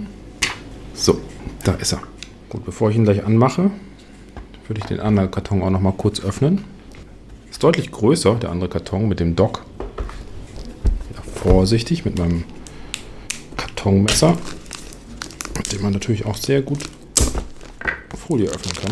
So, 0.94 1.20
da 1.64 1.74
ist 1.74 1.94
er. 1.94 2.02
Gut, 2.50 2.66
bevor 2.66 2.90
ich 2.90 2.96
ihn 2.96 3.04
gleich 3.06 3.24
anmache, 3.24 3.72
würde 4.68 4.80
ich 4.82 4.86
den 4.86 5.00
anderen 5.00 5.32
Karton 5.32 5.62
auch 5.62 5.70
noch 5.70 5.82
mal 5.82 5.94
kurz 5.94 6.20
öffnen. 6.20 6.64
Ist 7.50 7.64
deutlich 7.64 7.92
größer, 7.92 8.36
der 8.36 8.52
andere 8.52 8.70
Karton 8.70 9.08
mit 9.08 9.20
dem 9.20 9.36
Dock. 9.36 9.66
Ja, 11.16 11.22
vorsichtig 11.42 12.06
mit 12.06 12.18
meinem 12.18 12.44
Kartonmesser, 13.58 14.38
mit 15.58 15.72
dem 15.72 15.82
man 15.82 15.94
natürlich 15.94 16.26
auch 16.26 16.36
sehr 16.36 16.62
gut 16.62 16.80
Folie 18.16 18.48
öffnen 18.50 18.74
kann. 18.76 18.92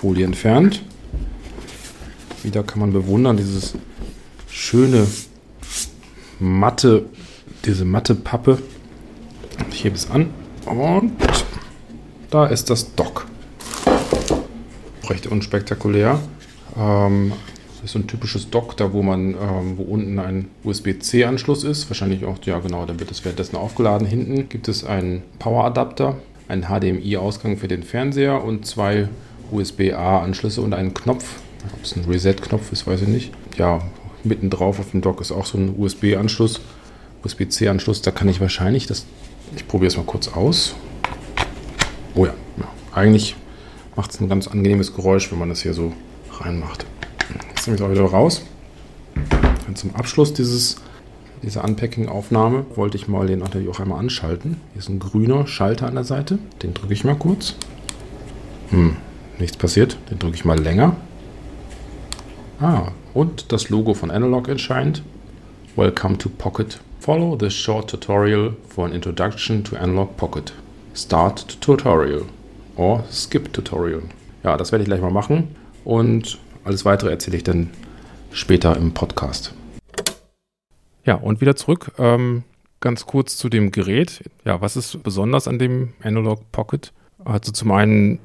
Folie 0.00 0.24
entfernt. 0.24 0.82
Wieder 2.42 2.62
kann 2.62 2.80
man 2.80 2.92
bewundern 2.92 3.36
dieses 3.36 3.74
schöne 4.48 5.06
matte, 6.38 7.06
diese 7.64 7.84
matte 7.84 8.14
Pappe. 8.14 8.58
Ich 9.70 9.84
hebe 9.84 9.96
es 9.96 10.10
an 10.10 10.30
und 10.66 11.12
da 12.30 12.46
ist 12.46 12.70
das 12.70 12.94
Dock. 12.94 13.26
Recht 15.08 15.26
unspektakulär. 15.26 16.18
Ähm, 16.76 17.32
das 17.76 17.84
ist 17.84 17.92
so 17.92 17.98
ein 17.98 18.06
typisches 18.06 18.50
Dock, 18.50 18.76
da 18.76 18.92
wo 18.92 19.02
man, 19.02 19.34
ähm, 19.34 19.76
wo 19.76 19.82
unten 19.82 20.18
ein 20.18 20.48
USB-C-Anschluss 20.64 21.62
ist. 21.62 21.88
Wahrscheinlich 21.88 22.24
auch, 22.24 22.36
ja 22.44 22.58
genau, 22.58 22.84
dann 22.84 22.98
wird 22.98 23.10
es 23.10 23.24
währenddessen 23.24 23.56
aufgeladen. 23.56 24.06
Hinten 24.06 24.48
gibt 24.48 24.68
es 24.68 24.84
einen 24.84 25.22
Power-Adapter, 25.38 26.16
einen 26.48 26.64
HDMI-Ausgang 26.64 27.56
für 27.56 27.68
den 27.68 27.82
Fernseher 27.82 28.42
und 28.42 28.66
zwei 28.66 29.08
USB-A-Anschlüsse 29.52 30.60
und 30.60 30.74
einen 30.74 30.94
Knopf. 30.94 31.40
Ob 31.74 31.84
es 31.84 31.96
ein 31.96 32.04
Reset-Knopf 32.04 32.72
ist, 32.72 32.86
weiß 32.86 33.02
ich 33.02 33.08
nicht. 33.08 33.32
Ja, 33.56 33.80
mitten 34.26 34.50
drauf 34.50 34.78
auf 34.78 34.90
dem 34.90 35.00
Dock 35.00 35.20
ist 35.20 35.32
auch 35.32 35.46
so 35.46 35.58
ein 35.58 35.74
USB-Anschluss, 35.78 36.60
USB-C-Anschluss. 37.24 38.02
Da 38.02 38.10
kann 38.10 38.28
ich 38.28 38.40
wahrscheinlich 38.40 38.86
das. 38.86 39.06
Ich 39.56 39.66
probiere 39.66 39.88
es 39.88 39.96
mal 39.96 40.04
kurz 40.04 40.28
aus. 40.28 40.74
Oh 42.14 42.26
ja, 42.26 42.34
ja. 42.58 42.68
eigentlich 42.92 43.36
macht 43.94 44.10
es 44.10 44.20
ein 44.20 44.28
ganz 44.28 44.48
angenehmes 44.48 44.94
Geräusch, 44.94 45.30
wenn 45.30 45.38
man 45.38 45.48
das 45.48 45.62
hier 45.62 45.74
so 45.74 45.92
reinmacht. 46.32 46.86
Jetzt 47.54 47.66
nehme 47.66 47.76
ich 47.76 47.80
es 47.80 47.86
auch 47.86 47.90
wieder 47.90 48.04
raus. 48.04 48.42
Und 49.66 49.78
zum 49.78 49.94
Abschluss 49.94 50.32
dieses, 50.32 50.76
dieser 51.42 51.64
Unpacking-Aufnahme 51.64 52.66
wollte 52.74 52.96
ich 52.96 53.08
mal 53.08 53.26
den 53.26 53.40
natürlich 53.40 53.68
auch 53.68 53.80
einmal 53.80 53.98
anschalten. 53.98 54.60
Hier 54.72 54.80
ist 54.80 54.88
ein 54.88 54.98
grüner 54.98 55.46
Schalter 55.46 55.86
an 55.86 55.94
der 55.94 56.04
Seite. 56.04 56.38
Den 56.62 56.74
drücke 56.74 56.92
ich 56.92 57.04
mal 57.04 57.16
kurz. 57.16 57.54
Hm, 58.70 58.96
nichts 59.38 59.56
passiert. 59.56 59.96
Den 60.10 60.18
drücke 60.18 60.36
ich 60.36 60.44
mal 60.44 60.58
länger. 60.58 60.96
Ah, 62.60 62.88
und 63.16 63.50
das 63.50 63.70
Logo 63.70 63.94
von 63.94 64.10
Analog 64.10 64.46
erscheint. 64.46 65.02
Welcome 65.74 66.18
to 66.18 66.28
Pocket. 66.28 66.78
Follow 67.00 67.34
this 67.34 67.54
short 67.54 67.88
tutorial 67.88 68.54
for 68.68 68.84
an 68.84 68.92
introduction 68.92 69.64
to 69.64 69.74
Analog 69.76 70.14
Pocket. 70.18 70.52
Start 70.94 71.58
Tutorial 71.62 72.26
or 72.76 73.04
Skip 73.10 73.54
Tutorial. 73.54 74.02
Ja, 74.44 74.58
das 74.58 74.70
werde 74.70 74.82
ich 74.82 74.88
gleich 74.88 75.00
mal 75.00 75.10
machen 75.10 75.56
und 75.84 76.38
alles 76.64 76.84
weitere 76.84 77.08
erzähle 77.08 77.38
ich 77.38 77.44
dann 77.44 77.70
später 78.32 78.76
im 78.76 78.92
Podcast. 78.92 79.54
Ja, 81.06 81.14
und 81.14 81.40
wieder 81.40 81.56
zurück. 81.56 81.92
Ähm, 81.98 82.42
ganz 82.80 83.06
kurz 83.06 83.38
zu 83.38 83.48
dem 83.48 83.70
Gerät. 83.70 84.28
Ja, 84.44 84.60
was 84.60 84.76
ist 84.76 85.02
besonders 85.02 85.48
an 85.48 85.58
dem 85.58 85.94
Analog 86.02 86.52
Pocket? 86.52 86.92
Also 87.24 87.50
zum 87.52 87.72
einen 87.72 88.18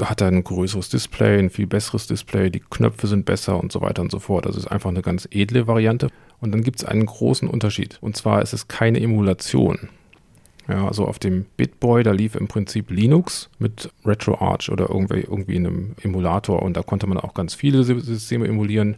hat 0.00 0.22
ein 0.22 0.42
größeres 0.42 0.88
Display, 0.88 1.38
ein 1.38 1.50
viel 1.50 1.66
besseres 1.66 2.06
Display, 2.06 2.50
die 2.50 2.60
Knöpfe 2.60 3.06
sind 3.06 3.26
besser 3.26 3.60
und 3.60 3.70
so 3.70 3.80
weiter 3.80 4.02
und 4.02 4.10
so 4.10 4.18
fort. 4.18 4.46
Also 4.46 4.58
es 4.58 4.64
ist 4.64 4.70
einfach 4.70 4.90
eine 4.90 5.02
ganz 5.02 5.28
edle 5.30 5.66
Variante. 5.66 6.08
Und 6.40 6.52
dann 6.52 6.62
gibt 6.62 6.80
es 6.80 6.86
einen 6.86 7.04
großen 7.04 7.46
Unterschied. 7.46 7.98
Und 8.00 8.16
zwar 8.16 8.40
ist 8.40 8.54
es 8.54 8.66
keine 8.68 9.00
Emulation. 9.00 9.90
Ja, 10.68 10.86
also 10.86 11.06
auf 11.06 11.18
dem 11.18 11.46
BitBoy, 11.56 12.02
da 12.02 12.12
lief 12.12 12.34
im 12.34 12.48
Prinzip 12.48 12.90
Linux 12.90 13.50
mit 13.58 13.90
RetroArch 14.06 14.70
oder 14.70 14.88
irgendwie, 14.88 15.20
irgendwie 15.20 15.56
einem 15.56 15.96
Emulator 16.00 16.62
und 16.62 16.76
da 16.76 16.82
konnte 16.82 17.06
man 17.08 17.18
auch 17.18 17.34
ganz 17.34 17.54
viele 17.54 17.82
Systeme 17.82 18.46
emulieren. 18.46 18.96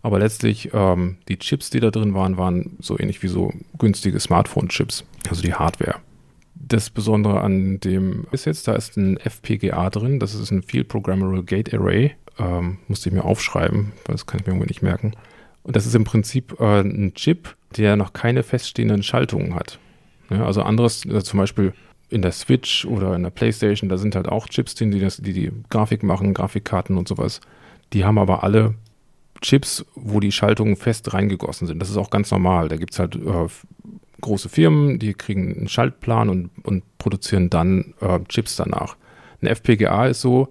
Aber 0.00 0.20
letztlich, 0.20 0.70
ähm, 0.72 1.16
die 1.28 1.38
Chips, 1.38 1.70
die 1.70 1.80
da 1.80 1.90
drin 1.90 2.14
waren, 2.14 2.36
waren 2.36 2.76
so 2.78 2.98
ähnlich 2.98 3.22
wie 3.22 3.28
so 3.28 3.52
günstige 3.78 4.20
Smartphone-Chips, 4.20 5.04
also 5.28 5.42
die 5.42 5.54
Hardware. 5.54 5.96
Das 6.68 6.90
Besondere 6.90 7.40
an 7.40 7.80
dem 7.80 8.26
ist 8.30 8.44
jetzt, 8.44 8.68
da 8.68 8.74
ist 8.74 8.96
ein 8.96 9.16
FPGA 9.16 9.88
drin, 9.88 10.20
das 10.20 10.34
ist 10.34 10.50
ein 10.50 10.62
Field 10.62 10.88
Programmable 10.88 11.42
Gate 11.42 11.72
Array. 11.72 12.12
Ähm, 12.38 12.78
musste 12.88 13.08
ich 13.08 13.14
mir 13.14 13.24
aufschreiben, 13.24 13.92
weil 14.04 14.14
das 14.14 14.26
kann 14.26 14.40
ich 14.40 14.46
mir 14.46 14.52
irgendwie 14.52 14.68
nicht 14.68 14.82
merken. 14.82 15.12
Und 15.62 15.76
das 15.76 15.86
ist 15.86 15.94
im 15.94 16.04
Prinzip 16.04 16.60
äh, 16.60 16.80
ein 16.80 17.14
Chip, 17.14 17.56
der 17.76 17.96
noch 17.96 18.12
keine 18.12 18.42
feststehenden 18.42 19.02
Schaltungen 19.02 19.54
hat. 19.54 19.78
Ja, 20.30 20.44
also 20.44 20.62
anderes, 20.62 21.04
also 21.06 21.22
zum 21.22 21.38
Beispiel 21.38 21.72
in 22.10 22.22
der 22.22 22.32
Switch 22.32 22.84
oder 22.84 23.14
in 23.16 23.22
der 23.22 23.30
Playstation, 23.30 23.88
da 23.88 23.96
sind 23.98 24.14
halt 24.14 24.28
auch 24.28 24.48
Chips 24.48 24.74
drin, 24.74 24.90
die, 24.90 25.00
das, 25.00 25.16
die 25.16 25.32
die 25.32 25.52
Grafik 25.70 26.02
machen, 26.02 26.34
Grafikkarten 26.34 26.96
und 26.96 27.08
sowas. 27.08 27.40
Die 27.92 28.04
haben 28.04 28.18
aber 28.18 28.44
alle 28.44 28.74
Chips, 29.40 29.84
wo 29.94 30.20
die 30.20 30.32
Schaltungen 30.32 30.76
fest 30.76 31.12
reingegossen 31.14 31.66
sind. 31.66 31.80
Das 31.80 31.90
ist 31.90 31.96
auch 31.96 32.10
ganz 32.10 32.30
normal. 32.30 32.68
Da 32.68 32.76
gibt 32.76 32.92
es 32.92 32.98
halt 32.98 33.16
äh, 33.16 33.46
große 34.20 34.48
Firmen, 34.48 34.98
die 34.98 35.14
kriegen 35.14 35.56
einen 35.56 35.68
Schaltplan 35.68 36.28
und, 36.28 36.50
und 36.64 36.82
produzieren 36.98 37.50
dann 37.50 37.94
äh, 38.00 38.20
Chips 38.28 38.56
danach. 38.56 38.96
Ein 39.40 39.48
FPGA 39.48 40.06
ist 40.06 40.20
so, 40.20 40.48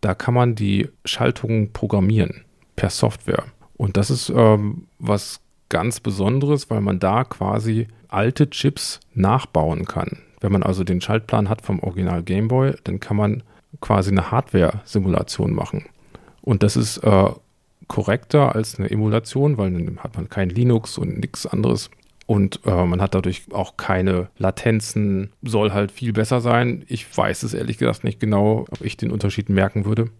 da 0.00 0.14
kann 0.14 0.34
man 0.34 0.54
die 0.54 0.88
Schaltungen 1.04 1.72
programmieren 1.72 2.44
per 2.76 2.90
Software. 2.90 3.44
Und 3.76 3.96
das 3.96 4.10
ist 4.10 4.30
ähm, 4.34 4.86
was 4.98 5.40
ganz 5.68 6.00
Besonderes, 6.00 6.70
weil 6.70 6.80
man 6.80 6.98
da 6.98 7.24
quasi 7.24 7.88
alte 8.08 8.48
Chips 8.50 9.00
nachbauen 9.14 9.84
kann. 9.84 10.18
Wenn 10.40 10.52
man 10.52 10.62
also 10.62 10.84
den 10.84 11.00
Schaltplan 11.00 11.48
hat 11.48 11.62
vom 11.62 11.80
Original 11.80 12.22
Game 12.22 12.48
Boy, 12.48 12.74
dann 12.84 13.00
kann 13.00 13.16
man 13.16 13.42
quasi 13.80 14.10
eine 14.10 14.30
Hardware-Simulation 14.30 15.52
machen. 15.52 15.86
Und 16.42 16.62
das 16.62 16.76
ist 16.76 16.98
äh, 16.98 17.30
korrekter 17.88 18.54
als 18.54 18.78
eine 18.78 18.90
Emulation, 18.90 19.58
weil 19.58 19.72
dann 19.72 19.98
hat 19.98 20.16
man 20.16 20.28
kein 20.28 20.48
Linux 20.50 20.96
und 20.96 21.18
nichts 21.18 21.46
anderes. 21.46 21.90
Und 22.28 22.60
äh, 22.66 22.84
man 22.84 23.00
hat 23.00 23.14
dadurch 23.14 23.44
auch 23.52 23.78
keine 23.78 24.28
Latenzen, 24.36 25.30
soll 25.40 25.72
halt 25.72 25.90
viel 25.90 26.12
besser 26.12 26.42
sein. 26.42 26.84
Ich 26.86 27.16
weiß 27.16 27.42
es 27.42 27.54
ehrlich 27.54 27.78
gesagt 27.78 28.04
nicht 28.04 28.20
genau, 28.20 28.66
ob 28.70 28.82
ich 28.82 28.98
den 28.98 29.10
Unterschied 29.10 29.48
merken 29.48 29.86
würde. 29.86 30.10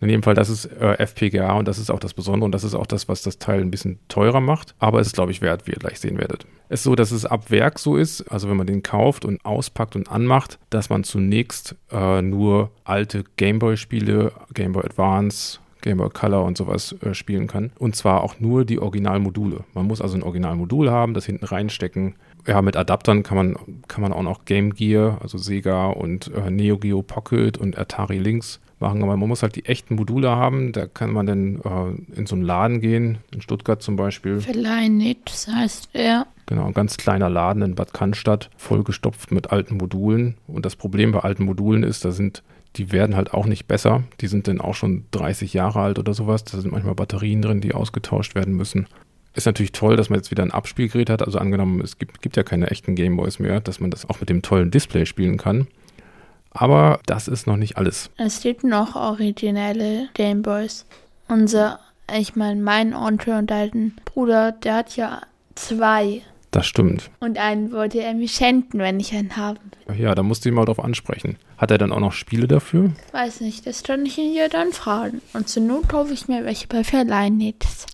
In 0.00 0.08
jedem 0.08 0.24
Fall, 0.24 0.34
das 0.34 0.48
ist 0.48 0.64
äh, 0.64 0.98
FPGA 0.98 1.52
und 1.52 1.68
das 1.68 1.78
ist 1.78 1.92
auch 1.92 2.00
das 2.00 2.12
Besondere 2.12 2.46
und 2.46 2.52
das 2.52 2.64
ist 2.64 2.74
auch 2.74 2.88
das, 2.88 3.08
was 3.08 3.22
das 3.22 3.38
Teil 3.38 3.60
ein 3.60 3.70
bisschen 3.70 4.00
teurer 4.08 4.40
macht. 4.40 4.74
Aber 4.80 4.98
es 4.98 5.06
ist, 5.06 5.14
glaube 5.14 5.30
ich, 5.30 5.42
wert, 5.42 5.68
wie 5.68 5.70
ihr 5.70 5.78
gleich 5.78 6.00
sehen 6.00 6.18
werdet. 6.18 6.44
Es 6.68 6.80
ist 6.80 6.84
so, 6.84 6.96
dass 6.96 7.12
es 7.12 7.24
ab 7.24 7.52
Werk 7.52 7.78
so 7.78 7.96
ist, 7.96 8.22
also 8.22 8.50
wenn 8.50 8.56
man 8.56 8.66
den 8.66 8.82
kauft 8.82 9.24
und 9.24 9.44
auspackt 9.44 9.94
und 9.94 10.10
anmacht, 10.10 10.58
dass 10.70 10.90
man 10.90 11.04
zunächst 11.04 11.76
äh, 11.92 12.20
nur 12.20 12.72
alte 12.82 13.22
Gameboy-Spiele, 13.36 14.32
Gameboy 14.52 14.82
Advance, 14.84 15.60
Game 15.84 15.98
Boy 15.98 16.08
Color 16.08 16.44
und 16.44 16.56
sowas 16.56 16.96
äh, 17.02 17.14
spielen 17.14 17.46
kann. 17.46 17.70
Und 17.78 17.94
zwar 17.94 18.22
auch 18.24 18.40
nur 18.40 18.64
die 18.64 18.80
Originalmodule. 18.80 19.64
Man 19.74 19.86
muss 19.86 20.00
also 20.00 20.16
ein 20.16 20.22
Originalmodul 20.22 20.90
haben, 20.90 21.14
das 21.14 21.26
hinten 21.26 21.44
reinstecken. 21.44 22.14
Ja, 22.46 22.62
mit 22.62 22.76
Adaptern 22.76 23.22
kann 23.22 23.36
man, 23.36 23.56
kann 23.86 24.02
man 24.02 24.12
auch 24.12 24.22
noch 24.22 24.44
Game 24.46 24.74
Gear, 24.74 25.18
also 25.22 25.38
Sega 25.38 25.86
und 25.86 26.30
äh, 26.34 26.50
Neo 26.50 26.78
Geo 26.78 27.02
Pocket 27.02 27.58
und 27.58 27.78
Atari 27.78 28.18
Lynx 28.18 28.60
machen. 28.80 29.02
Aber 29.02 29.16
man 29.16 29.28
muss 29.28 29.42
halt 29.42 29.56
die 29.56 29.66
echten 29.66 29.94
Module 29.94 30.30
haben. 30.30 30.72
Da 30.72 30.86
kann 30.86 31.12
man 31.12 31.26
dann 31.26 31.60
äh, 31.60 32.18
in 32.18 32.26
so 32.26 32.34
einen 32.34 32.44
Laden 32.44 32.80
gehen, 32.80 33.18
in 33.32 33.42
Stuttgart 33.42 33.82
zum 33.82 33.96
Beispiel. 33.96 34.40
Das 35.24 35.48
heißt, 35.48 35.90
ja. 35.92 36.26
Genau, 36.46 36.66
ein 36.66 36.74
ganz 36.74 36.96
kleiner 36.96 37.30
Laden 37.30 37.62
in 37.62 37.74
Bad 37.74 37.94
Cannstatt, 37.94 38.50
vollgestopft 38.56 39.32
mit 39.32 39.50
alten 39.50 39.76
Modulen. 39.76 40.36
Und 40.46 40.66
das 40.66 40.76
Problem 40.76 41.12
bei 41.12 41.20
alten 41.20 41.44
Modulen 41.44 41.82
ist, 41.82 42.04
da 42.04 42.10
sind 42.10 42.42
die 42.76 42.92
werden 42.92 43.16
halt 43.16 43.32
auch 43.32 43.46
nicht 43.46 43.66
besser. 43.66 44.02
Die 44.20 44.26
sind 44.26 44.48
dann 44.48 44.60
auch 44.60 44.74
schon 44.74 45.04
30 45.12 45.52
Jahre 45.54 45.80
alt 45.80 45.98
oder 45.98 46.14
sowas. 46.14 46.44
Da 46.44 46.60
sind 46.60 46.72
manchmal 46.72 46.94
Batterien 46.94 47.42
drin, 47.42 47.60
die 47.60 47.74
ausgetauscht 47.74 48.34
werden 48.34 48.54
müssen. 48.54 48.86
Ist 49.34 49.46
natürlich 49.46 49.72
toll, 49.72 49.96
dass 49.96 50.10
man 50.10 50.18
jetzt 50.18 50.30
wieder 50.30 50.42
ein 50.42 50.52
Abspielgerät 50.52 51.10
hat. 51.10 51.22
Also 51.22 51.38
angenommen, 51.38 51.80
es 51.80 51.98
gibt, 51.98 52.22
gibt 52.22 52.36
ja 52.36 52.42
keine 52.42 52.70
echten 52.70 52.94
Gameboys 52.94 53.38
mehr, 53.38 53.60
dass 53.60 53.80
man 53.80 53.90
das 53.90 54.08
auch 54.08 54.20
mit 54.20 54.28
dem 54.28 54.42
tollen 54.42 54.70
Display 54.70 55.06
spielen 55.06 55.38
kann. 55.38 55.66
Aber 56.50 57.00
das 57.06 57.26
ist 57.26 57.46
noch 57.46 57.56
nicht 57.56 57.76
alles. 57.76 58.10
Es 58.16 58.40
gibt 58.40 58.62
noch 58.62 58.94
originelle 58.94 60.08
Gameboys. 60.14 60.86
Unser, 61.26 61.80
ich 62.16 62.36
meine, 62.36 62.60
mein 62.60 62.94
Onkel 62.94 63.34
und 63.34 63.50
dein 63.50 63.96
Bruder, 64.04 64.52
der 64.52 64.76
hat 64.76 64.96
ja 64.96 65.22
zwei. 65.56 66.22
Das 66.52 66.66
stimmt. 66.66 67.10
Und 67.18 67.38
einen 67.38 67.72
wollte 67.72 68.00
er 68.00 68.14
mir 68.14 68.28
schenken, 68.28 68.78
wenn 68.78 69.00
ich 69.00 69.12
einen 69.12 69.36
haben 69.36 69.58
will. 69.88 70.00
Ja, 70.00 70.14
da 70.14 70.22
musst 70.22 70.44
du 70.44 70.48
ihn 70.48 70.54
mal 70.54 70.64
drauf 70.64 70.78
ansprechen. 70.78 71.36
Hat 71.64 71.70
er 71.70 71.78
dann 71.78 71.92
auch 71.92 72.00
noch 72.00 72.12
Spiele 72.12 72.46
dafür? 72.46 72.92
Weiß 73.12 73.40
nicht, 73.40 73.66
das 73.66 73.82
kann 73.82 74.04
ich 74.04 74.18
ihn 74.18 74.34
ja 74.34 74.48
dann 74.48 74.72
fragen. 74.72 75.22
Und 75.32 75.48
zur 75.48 75.62
Not 75.62 75.88
kaufe 75.88 76.12
ich 76.12 76.28
mir 76.28 76.44
welche 76.44 76.66
bei 76.66 76.84
Verleihnetz. 76.84 77.86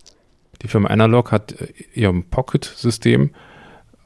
Die 0.61 0.67
Firma 0.67 0.89
Analog 0.89 1.31
hat 1.31 1.53
äh, 1.53 1.71
ihrem 1.93 2.25
Pocket-System 2.25 3.31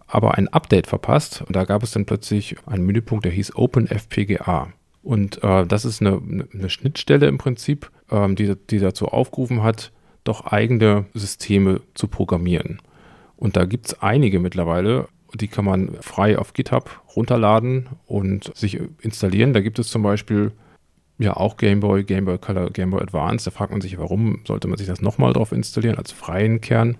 aber 0.05 0.35
ein 0.35 0.49
Update 0.49 0.85
verpasst. 0.85 1.41
Und 1.47 1.55
da 1.55 1.63
gab 1.63 1.81
es 1.81 1.89
dann 1.89 2.05
plötzlich 2.05 2.57
einen 2.67 2.85
Menüpunkt, 2.85 3.25
der 3.25 3.31
hieß 3.31 3.55
OpenFPGA. 3.55 4.71
Und 5.01 5.43
äh, 5.43 5.65
das 5.65 5.83
ist 5.83 5.99
eine, 5.99 6.21
eine, 6.53 6.69
Schnittstelle 6.69 7.25
im 7.25 7.39
Prinzip, 7.39 7.89
ähm, 8.11 8.35
die, 8.35 8.53
die 8.69 8.77
dazu 8.77 9.07
aufgerufen 9.07 9.63
hat, 9.63 9.91
doch 10.25 10.45
eigene 10.45 11.07
Systeme 11.15 11.81
zu 11.95 12.07
programmieren. 12.07 12.83
Und 13.35 13.57
da 13.57 13.65
gibt 13.65 13.87
es 13.87 13.99
einige 13.99 14.39
mittlerweile, 14.39 15.07
die 15.33 15.47
kann 15.47 15.65
man 15.65 15.95
frei 16.01 16.37
auf 16.37 16.53
GitHub 16.53 17.01
runterladen 17.15 17.87
und 18.05 18.55
sich 18.55 18.79
installieren. 19.01 19.53
Da 19.53 19.61
gibt 19.61 19.79
es 19.79 19.89
zum 19.89 20.03
Beispiel 20.03 20.51
ja 21.17 21.35
auch 21.35 21.57
Game 21.57 21.79
Boy, 21.79 22.03
Game 22.03 22.25
Boy 22.25 22.37
Color, 22.37 22.71
Game 22.71 22.91
Boy 22.91 23.01
Advance. 23.01 23.45
Da 23.45 23.51
fragt 23.51 23.71
man 23.71 23.81
sich, 23.81 23.97
warum 23.97 24.41
sollte 24.45 24.67
man 24.67 24.77
sich 24.77 24.87
das 24.87 25.01
nochmal 25.01 25.33
drauf 25.33 25.51
installieren 25.51 25.97
als 25.97 26.11
freien 26.11 26.61
Kern? 26.61 26.97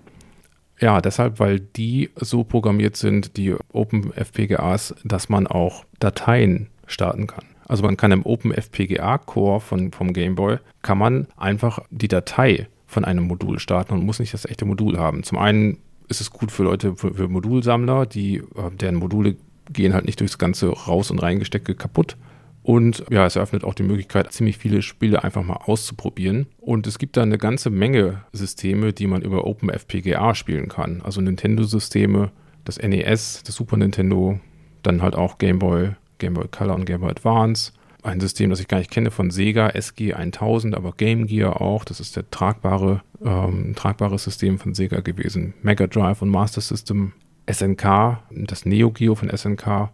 Ja, 0.78 1.00
deshalb, 1.00 1.40
weil 1.40 1.60
die 1.60 2.10
so 2.16 2.44
programmiert 2.44 2.96
sind, 2.96 3.36
die 3.36 3.54
OpenFPGAs, 3.72 4.94
dass 5.04 5.28
man 5.28 5.46
auch 5.46 5.84
Dateien 6.00 6.68
starten 6.86 7.26
kann. 7.26 7.44
Also 7.66 7.82
man 7.82 7.96
kann 7.96 8.12
im 8.12 8.24
OpenFPGA 8.24 9.18
Core 9.18 9.60
von, 9.60 9.92
vom 9.92 10.12
Game 10.12 10.34
Boy, 10.34 10.58
kann 10.82 10.98
man 10.98 11.26
einfach 11.36 11.80
die 11.90 12.08
Datei 12.08 12.68
von 12.86 13.04
einem 13.04 13.24
Modul 13.24 13.58
starten 13.58 13.94
und 13.94 14.04
muss 14.04 14.20
nicht 14.20 14.34
das 14.34 14.44
echte 14.44 14.64
Modul 14.64 14.98
haben. 14.98 15.24
Zum 15.24 15.38
einen 15.38 15.78
ist 16.08 16.20
es 16.20 16.30
gut 16.30 16.52
für 16.52 16.62
Leute, 16.62 16.96
für, 16.96 17.14
für 17.14 17.28
Modulsammler, 17.28 18.06
die, 18.06 18.36
äh, 18.36 18.70
deren 18.72 18.96
Module 18.96 19.36
gehen 19.72 19.94
halt 19.94 20.04
nicht 20.04 20.20
durchs 20.20 20.38
ganze 20.38 20.68
Raus- 20.68 21.10
und 21.10 21.20
Reingestecke 21.20 21.74
kaputt. 21.74 22.16
Und 22.62 23.04
ja, 23.10 23.26
es 23.26 23.36
eröffnet 23.36 23.62
auch 23.62 23.74
die 23.74 23.84
Möglichkeit, 23.84 24.32
ziemlich 24.32 24.58
viele 24.58 24.82
Spiele 24.82 25.22
einfach 25.22 25.44
mal 25.44 25.60
auszuprobieren. 25.66 26.46
Und 26.58 26.88
es 26.88 26.98
gibt 26.98 27.16
da 27.16 27.22
eine 27.22 27.38
ganze 27.38 27.70
Menge 27.70 28.24
Systeme, 28.32 28.92
die 28.92 29.06
man 29.06 29.22
über 29.22 29.46
OpenFPGA 29.46 30.34
spielen 30.34 30.68
kann. 30.68 31.00
Also 31.02 31.20
Nintendo-Systeme, 31.20 32.32
das 32.64 32.78
NES, 32.78 33.44
das 33.44 33.54
Super 33.54 33.76
Nintendo, 33.76 34.40
dann 34.82 35.00
halt 35.00 35.14
auch 35.14 35.38
Game 35.38 35.60
Boy, 35.60 35.90
Game 36.18 36.34
Boy 36.34 36.48
Color 36.48 36.74
und 36.74 36.86
Game 36.86 37.02
Boy 37.02 37.10
Advance 37.10 37.72
ein 38.06 38.20
System, 38.20 38.50
das 38.50 38.60
ich 38.60 38.68
gar 38.68 38.78
nicht 38.78 38.90
kenne, 38.90 39.10
von 39.10 39.30
Sega 39.30 39.68
SG1000, 39.68 40.74
aber 40.74 40.92
Game 40.92 41.26
Gear 41.26 41.60
auch. 41.60 41.84
Das 41.84 42.00
ist 42.00 42.16
der 42.16 42.30
tragbare, 42.30 43.02
ähm, 43.24 43.74
tragbares 43.74 44.24
System 44.24 44.58
von 44.58 44.74
Sega 44.74 45.00
gewesen. 45.00 45.54
Mega 45.62 45.86
Drive 45.86 46.22
und 46.22 46.30
Master 46.30 46.60
System, 46.60 47.12
SNK, 47.50 48.18
das 48.30 48.64
Neo 48.64 48.90
Geo 48.90 49.14
von 49.14 49.28
SNK. 49.34 49.90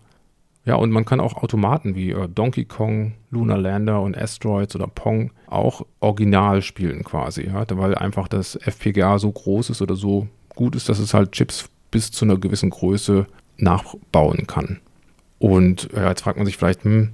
Ja, 0.65 0.77
und 0.77 0.93
man 0.93 1.05
kann 1.05 1.21
auch 1.21 1.43
Automaten 1.43 1.97
wie 1.97 2.13
äh, 2.13 2.29
Donkey 2.29 2.65
Kong, 2.65 3.15
Lunar 3.31 3.59
Lander 3.59 4.01
und 4.01 4.17
Asteroids 4.17 4.77
oder 4.77 4.87
Pong 4.87 5.33
auch 5.47 5.85
original 5.99 6.63
spielen 6.63 7.03
quasi, 7.03 7.47
ja, 7.47 7.65
weil 7.69 7.97
einfach 7.97 8.29
das 8.29 8.55
FPGA 8.57 9.19
so 9.19 9.33
groß 9.33 9.71
ist 9.71 9.83
oder 9.83 9.97
so 9.97 10.29
gut 10.51 10.77
ist, 10.77 10.89
dass 10.89 11.01
es 11.01 11.15
halt 11.15 11.33
Chips 11.33 11.69
bis 11.91 12.13
zu 12.13 12.25
einer 12.25 12.37
gewissen 12.37 12.71
Größe 12.71 13.27
nachbauen 13.57 14.47
kann. 14.47 14.79
Und 15.41 15.89
ja, 15.95 16.09
jetzt 16.11 16.23
fragt 16.23 16.37
man 16.37 16.47
sich 16.47 16.57
vielleicht, 16.57 16.85
hm, 16.85 17.11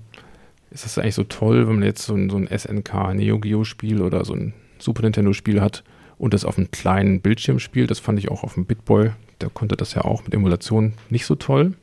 ist 0.71 0.85
das 0.85 0.99
eigentlich 0.99 1.15
so 1.15 1.25
toll, 1.25 1.67
wenn 1.67 1.77
man 1.77 1.85
jetzt 1.85 2.05
so 2.05 2.15
ein, 2.15 2.31
so 2.31 2.37
ein 2.37 2.47
SNK 2.47 3.15
Neo 3.15 3.39
Geo 3.39 3.65
Spiel 3.65 4.03
oder 4.03 4.25
so 4.25 4.35
ein 4.35 4.55
Super 4.79 5.03
Nintendo 5.03 5.33
Spiel 5.33 5.61
hat 5.61 5.83
und 6.19 6.35
das 6.35 6.45
auf 6.45 6.59
einem 6.59 6.71
kleinen 6.71 7.21
Bildschirm 7.21 7.59
spielt. 7.59 7.91
Das 7.91 7.99
fand 7.99 8.19
ich 8.19 8.31
auch 8.31 8.43
auf 8.43 8.55
dem 8.55 8.67
Bitboy. 8.67 9.11
Der 9.41 9.51
konnte 9.51 9.77
das 9.77 9.95
ja 9.95 10.03
auch 10.03 10.25
mit 10.25 10.35
Emulation 10.35 10.95
nicht 11.11 11.27
so 11.27 11.35
toll. 11.35 11.75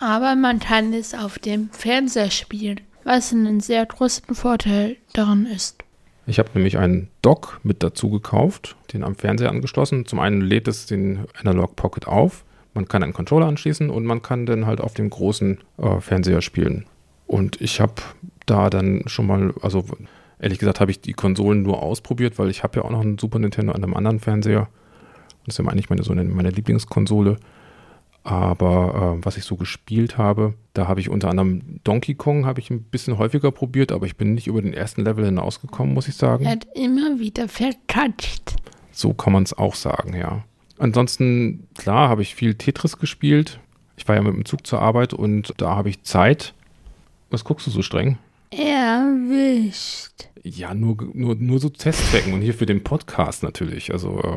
Aber 0.00 0.34
man 0.36 0.58
kann 0.58 0.92
es 0.92 1.14
auf 1.14 1.38
dem 1.38 1.70
Fernseher 1.70 2.30
spielen, 2.30 2.80
was 3.04 3.32
einen 3.32 3.60
sehr 3.60 3.86
großen 3.86 4.34
Vorteil 4.34 4.96
daran 5.12 5.46
ist. 5.46 5.82
Ich 6.26 6.38
habe 6.38 6.50
nämlich 6.54 6.78
einen 6.78 7.08
Dock 7.22 7.60
mit 7.62 7.82
dazu 7.82 8.10
gekauft, 8.10 8.76
den 8.92 9.04
am 9.04 9.14
Fernseher 9.14 9.50
angeschlossen. 9.50 10.06
Zum 10.06 10.20
einen 10.20 10.40
lädt 10.40 10.68
es 10.68 10.86
den 10.86 11.26
Analog 11.40 11.76
Pocket 11.76 12.06
auf. 12.06 12.44
Man 12.72 12.88
kann 12.88 13.02
einen 13.02 13.12
Controller 13.12 13.46
anschließen 13.46 13.90
und 13.90 14.04
man 14.04 14.22
kann 14.22 14.46
dann 14.46 14.66
halt 14.66 14.80
auf 14.80 14.94
dem 14.94 15.10
großen 15.10 15.58
äh, 15.78 16.00
Fernseher 16.00 16.42
spielen. 16.42 16.86
Und 17.26 17.60
ich 17.60 17.80
habe 17.80 17.94
da 18.46 18.70
dann 18.70 19.02
schon 19.06 19.26
mal, 19.26 19.54
also 19.60 19.84
ehrlich 20.38 20.58
gesagt 20.58 20.80
habe 20.80 20.90
ich 20.90 21.00
die 21.00 21.12
Konsolen 21.12 21.62
nur 21.62 21.82
ausprobiert, 21.82 22.38
weil 22.38 22.50
ich 22.50 22.62
habe 22.62 22.78
ja 22.78 22.84
auch 22.84 22.90
noch 22.90 23.00
einen 23.00 23.18
Super 23.18 23.38
Nintendo 23.38 23.72
an 23.72 23.82
einem 23.82 23.94
anderen 23.94 24.20
Fernseher. 24.20 24.68
Das 25.46 25.58
ist 25.58 25.64
ja 25.64 25.70
eigentlich 25.70 25.90
meine, 25.90 26.02
so 26.02 26.12
eine, 26.12 26.24
meine 26.24 26.50
Lieblingskonsole. 26.50 27.38
Aber 28.24 29.18
äh, 29.20 29.24
was 29.24 29.36
ich 29.36 29.44
so 29.44 29.56
gespielt 29.56 30.16
habe, 30.16 30.54
da 30.72 30.88
habe 30.88 31.00
ich 31.00 31.10
unter 31.10 31.28
anderem 31.28 31.80
Donkey 31.84 32.14
Kong 32.14 32.46
habe 32.46 32.58
ich 32.58 32.70
ein 32.70 32.82
bisschen 32.82 33.18
häufiger 33.18 33.52
probiert, 33.52 33.92
aber 33.92 34.06
ich 34.06 34.16
bin 34.16 34.32
nicht 34.32 34.46
über 34.46 34.62
den 34.62 34.72
ersten 34.72 35.04
Level 35.04 35.26
hinausgekommen, 35.26 35.92
muss 35.92 36.08
ich 36.08 36.16
sagen. 36.16 36.46
Er 36.46 36.52
hat 36.52 36.66
immer 36.74 37.18
wieder 37.18 37.48
vertatscht. 37.48 38.56
So 38.92 39.12
kann 39.12 39.34
man 39.34 39.42
es 39.42 39.52
auch 39.52 39.74
sagen, 39.74 40.14
ja. 40.16 40.42
Ansonsten, 40.78 41.68
klar, 41.76 42.08
habe 42.08 42.22
ich 42.22 42.34
viel 42.34 42.54
Tetris 42.54 42.98
gespielt. 42.98 43.60
Ich 43.96 44.08
war 44.08 44.14
ja 44.16 44.22
mit 44.22 44.34
dem 44.34 44.46
Zug 44.46 44.66
zur 44.66 44.80
Arbeit 44.80 45.12
und 45.12 45.52
da 45.58 45.76
habe 45.76 45.90
ich 45.90 46.02
Zeit. 46.02 46.54
Was 47.30 47.44
guckst 47.44 47.66
du 47.66 47.70
so 47.70 47.82
streng? 47.82 48.18
Erwischt. 48.58 50.28
Ja, 50.42 50.74
nur, 50.74 50.96
nur, 51.12 51.34
nur 51.34 51.58
so 51.58 51.68
Testzwecken 51.68 52.32
und 52.34 52.42
hier 52.42 52.54
für 52.54 52.66
den 52.66 52.84
Podcast 52.84 53.42
natürlich. 53.42 53.92
Also, 53.92 54.20
äh, 54.20 54.36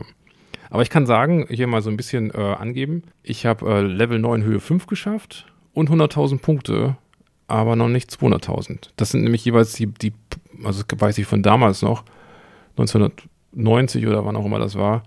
aber 0.69 0.81
ich 0.81 0.89
kann 0.89 1.05
sagen, 1.05 1.47
hier 1.49 1.67
mal 1.67 1.81
so 1.81 1.89
ein 1.89 1.97
bisschen 1.97 2.31
äh, 2.31 2.37
angeben. 2.37 3.03
Ich 3.23 3.45
habe 3.45 3.69
äh, 3.69 3.81
Level 3.81 4.19
9 4.19 4.43
Höhe 4.43 4.59
5 4.59 4.87
geschafft 4.87 5.45
und 5.73 5.89
100.000 5.89 6.39
Punkte, 6.39 6.97
aber 7.47 7.75
noch 7.75 7.89
nicht 7.89 8.09
200.000. 8.09 8.89
Das 8.95 9.11
sind 9.11 9.23
nämlich 9.23 9.45
jeweils 9.45 9.73
die, 9.73 9.87
die, 9.87 10.13
also 10.63 10.83
weiß 10.97 11.17
ich 11.17 11.25
von 11.25 11.43
damals 11.43 11.81
noch, 11.81 12.03
1990 12.77 14.07
oder 14.07 14.25
wann 14.25 14.35
auch 14.35 14.45
immer 14.45 14.59
das 14.59 14.75
war, 14.75 15.03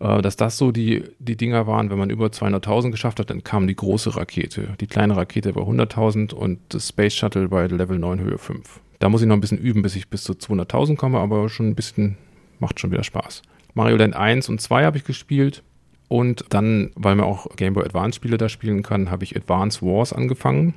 äh, 0.00 0.22
dass 0.22 0.36
das 0.36 0.56
so 0.56 0.72
die, 0.72 1.04
die 1.18 1.36
Dinger 1.36 1.66
waren, 1.66 1.90
wenn 1.90 1.98
man 1.98 2.10
über 2.10 2.26
200.000 2.26 2.90
geschafft 2.90 3.20
hat, 3.20 3.30
dann 3.30 3.44
kam 3.44 3.66
die 3.66 3.76
große 3.76 4.16
Rakete. 4.16 4.74
Die 4.80 4.86
kleine 4.86 5.16
Rakete 5.16 5.52
bei 5.52 5.60
100.000 5.60 6.34
und 6.34 6.58
das 6.70 6.88
Space 6.88 7.14
Shuttle 7.14 7.48
bei 7.48 7.66
Level 7.66 7.98
9 7.98 8.20
Höhe 8.20 8.38
5. 8.38 8.80
Da 8.98 9.08
muss 9.08 9.22
ich 9.22 9.28
noch 9.28 9.36
ein 9.36 9.40
bisschen 9.40 9.58
üben, 9.58 9.82
bis 9.82 9.96
ich 9.96 10.08
bis 10.08 10.24
zu 10.24 10.32
200.000 10.32 10.96
komme, 10.96 11.18
aber 11.18 11.48
schon 11.48 11.68
ein 11.68 11.74
bisschen, 11.74 12.16
macht 12.58 12.80
schon 12.80 12.90
wieder 12.90 13.04
Spaß. 13.04 13.42
Mario 13.74 13.96
Land 13.96 14.16
1 14.16 14.48
und 14.48 14.60
2 14.60 14.84
habe 14.84 14.96
ich 14.96 15.04
gespielt. 15.04 15.62
Und 16.08 16.44
dann, 16.50 16.90
weil 16.96 17.14
man 17.14 17.26
auch 17.26 17.54
Game 17.54 17.74
Boy 17.74 17.84
Advance 17.84 18.16
Spiele 18.16 18.36
da 18.36 18.48
spielen 18.48 18.82
kann, 18.82 19.12
habe 19.12 19.22
ich 19.22 19.36
Advance 19.36 19.80
Wars 19.80 20.12
angefangen. 20.12 20.74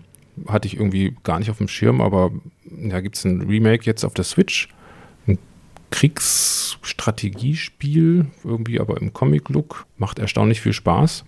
Hatte 0.48 0.68
ich 0.68 0.76
irgendwie 0.76 1.16
gar 1.24 1.40
nicht 1.40 1.50
auf 1.50 1.58
dem 1.58 1.68
Schirm, 1.68 2.02
aber 2.02 2.32
da 2.66 3.02
gibt 3.02 3.16
es 3.16 3.26
ein 3.26 3.42
Remake 3.42 3.84
jetzt 3.86 4.04
auf 4.04 4.14
der 4.14 4.26
Switch. 4.26 4.70
Kriegsstrategiespiel, 5.94 8.26
irgendwie 8.44 8.80
aber 8.80 9.00
im 9.00 9.14
Comic-Look. 9.14 9.86
Macht 9.98 10.18
erstaunlich 10.18 10.60
viel 10.60 10.74
Spaß. 10.74 11.24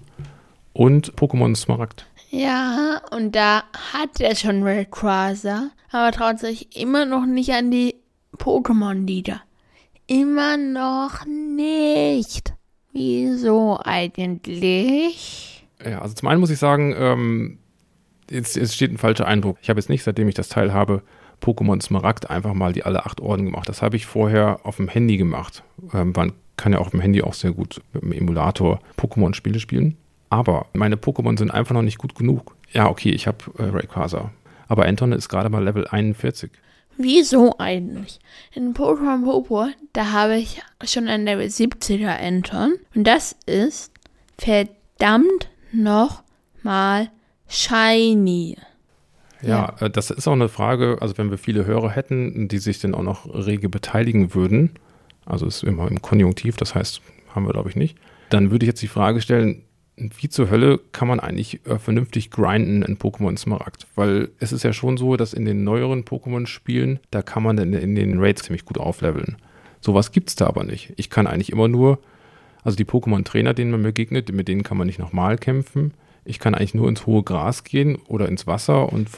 Und 0.74 1.14
Pokémon 1.14 1.56
Smaragd. 1.56 2.08
Ja, 2.32 3.00
und 3.12 3.36
da 3.36 3.66
hat 3.94 4.20
er 4.20 4.36
schon 4.36 4.64
Rayquaza, 4.64 5.70
aber 5.92 6.12
traut 6.12 6.40
sich 6.40 6.76
immer 6.76 7.06
noch 7.06 7.28
nicht 7.28 7.52
an 7.52 7.70
die 7.70 7.94
Pokémon-Lieder. 8.38 9.40
Immer 10.08 10.58
noch 10.58 11.28
nicht. 11.28 12.56
Wieso 12.92 13.80
eigentlich? 13.84 15.68
Ja, 15.86 16.02
also 16.02 16.16
zum 16.16 16.28
einen 16.28 16.40
muss 16.40 16.50
ich 16.50 16.58
sagen, 16.58 16.96
ähm, 16.98 17.60
jetzt, 18.32 18.56
jetzt 18.56 18.74
steht 18.74 18.92
ein 18.92 18.98
falscher 18.98 19.28
Eindruck. 19.28 19.60
Ich 19.62 19.70
habe 19.70 19.80
jetzt 19.80 19.90
nicht, 19.90 20.04
seitdem 20.04 20.28
ich 20.28 20.34
das 20.34 20.50
Teil 20.50 20.74
habe, 20.74 21.04
Pokémon 21.46 21.80
Smaragd 21.82 22.30
einfach 22.30 22.54
mal 22.54 22.74
die 22.74 22.84
alle 22.84 23.06
acht 23.06 23.22
Orden 23.22 23.46
gemacht. 23.46 23.70
Das 23.70 23.84
habe 23.84 23.96
ich 23.96 24.08
vorher 24.08 24.60
auf 24.64 24.78
dem 24.78 24.88
Handy 24.88 25.18
gemacht. 25.18 25.64
Ähm, 25.94 26.12
man 26.16 26.34
kann 26.58 26.74
ja 26.74 26.80
auf 26.80 26.90
dem 26.90 27.02
Handy 27.02 27.22
auch 27.22 27.34
sehr 27.34 27.52
gut 27.52 27.82
mit 27.94 28.02
dem 28.02 28.12
Emulator 28.14 28.80
Pokémon-Spiele 28.98 29.60
spielen. 29.60 29.96
Aber 30.30 30.66
meine 30.74 30.96
Pokémon 30.96 31.38
sind 31.38 31.52
einfach 31.52 31.76
noch 31.76 31.84
nicht 31.84 32.00
gut 32.00 32.16
genug. 32.16 32.56
Ja, 32.72 32.90
okay, 32.90 33.10
ich 33.12 33.28
habe 33.28 33.38
äh, 33.60 33.64
Rayquaza. 33.64 34.32
Aber 34.68 34.86
Anton 34.86 35.12
ist 35.12 35.30
gerade 35.30 35.50
mal 35.50 35.64
Level 35.64 35.88
41. 35.88 36.50
Wieso 36.98 37.56
eigentlich? 37.60 38.20
In 38.54 38.74
Pokémon 38.74 39.24
Popo, 39.24 39.68
da 39.94 40.12
habe 40.12 40.38
ich 40.38 40.62
schon 40.86 41.08
ein 41.08 41.26
Level 41.26 41.46
70er 41.46 42.18
Anton. 42.20 42.74
Und 42.96 43.06
das 43.06 43.36
ist 43.46 43.92
verdammt 44.40 45.50
noch 45.72 46.24
mal 46.64 47.12
shiny. 47.48 48.58
Ja, 49.50 49.76
äh, 49.80 49.90
das 49.90 50.12
ist 50.12 50.28
auch 50.28 50.34
eine 50.34 50.50
Frage, 50.50 50.98
also 51.02 51.18
wenn 51.18 51.32
wir 51.32 51.38
viele 51.38 51.66
Hörer 51.66 51.90
hätten, 51.90 52.48
die 52.48 52.58
sich 52.58 52.80
dann 52.80 52.96
auch 52.96 53.04
noch 53.04 53.26
rege 53.34 53.70
beteiligen 53.70 54.34
würden, 54.34 54.72
also 55.26 55.46
ist 55.46 55.64
immer 55.64 55.90
im 55.90 56.02
Konjunktiv, 56.02 56.58
das 56.58 56.76
heißt, 56.76 57.02
haben 57.34 57.46
wir 57.46 57.54
glaube 57.54 57.70
ich 57.70 57.76
nicht, 57.76 57.98
dann 58.30 58.52
würde 58.52 58.66
ich 58.66 58.68
jetzt 58.68 58.82
die 58.82 58.88
Frage 58.88 59.22
stellen, 59.22 59.64
wie 59.98 60.30
zur 60.30 60.50
Hölle 60.50 60.80
kann 60.92 61.08
man 61.08 61.20
eigentlich 61.20 61.66
äh, 61.66 61.80
vernünftig 61.80 62.30
grinden 62.30 62.82
in 62.82 62.98
Pokémon 62.98 63.38
Smaragd? 63.38 63.88
Weil 63.96 64.30
es 64.40 64.52
ist 64.52 64.64
ja 64.64 64.74
schon 64.74 64.98
so, 64.98 65.16
dass 65.16 65.34
in 65.34 65.46
den 65.46 65.64
neueren 65.64 66.04
Pokémon-Spielen, 66.04 67.00
da 67.12 67.22
kann 67.22 67.44
man 67.44 67.58
in, 67.58 67.74
in 67.74 67.96
den 67.96 68.20
Raids 68.20 68.44
ziemlich 68.44 68.66
gut 68.66 68.78
aufleveln. 68.78 69.38
Sowas 69.80 70.12
gibt 70.12 70.30
es 70.30 70.36
da 70.36 70.48
aber 70.48 70.64
nicht. 70.64 70.94
Ich 70.98 71.10
kann 71.10 71.28
eigentlich 71.28 71.52
immer 71.52 71.68
nur, 71.68 72.00
also 72.64 72.76
die 72.76 72.86
Pokémon-Trainer, 72.86 73.54
denen 73.54 73.72
man 73.72 73.84
begegnet, 73.84 74.32
mit 74.34 74.48
denen 74.48 74.64
kann 74.64 74.78
man 74.78 74.88
nicht 74.88 75.00
nochmal 75.00 75.38
kämpfen. 75.38 75.94
Ich 76.26 76.40
kann 76.40 76.56
eigentlich 76.56 76.74
nur 76.74 76.90
ins 76.90 77.06
hohe 77.06 77.24
Gras 77.24 77.64
gehen 77.64 77.98
oder 78.08 78.28
ins 78.28 78.48
Wasser 78.48 78.92
und 78.92 79.10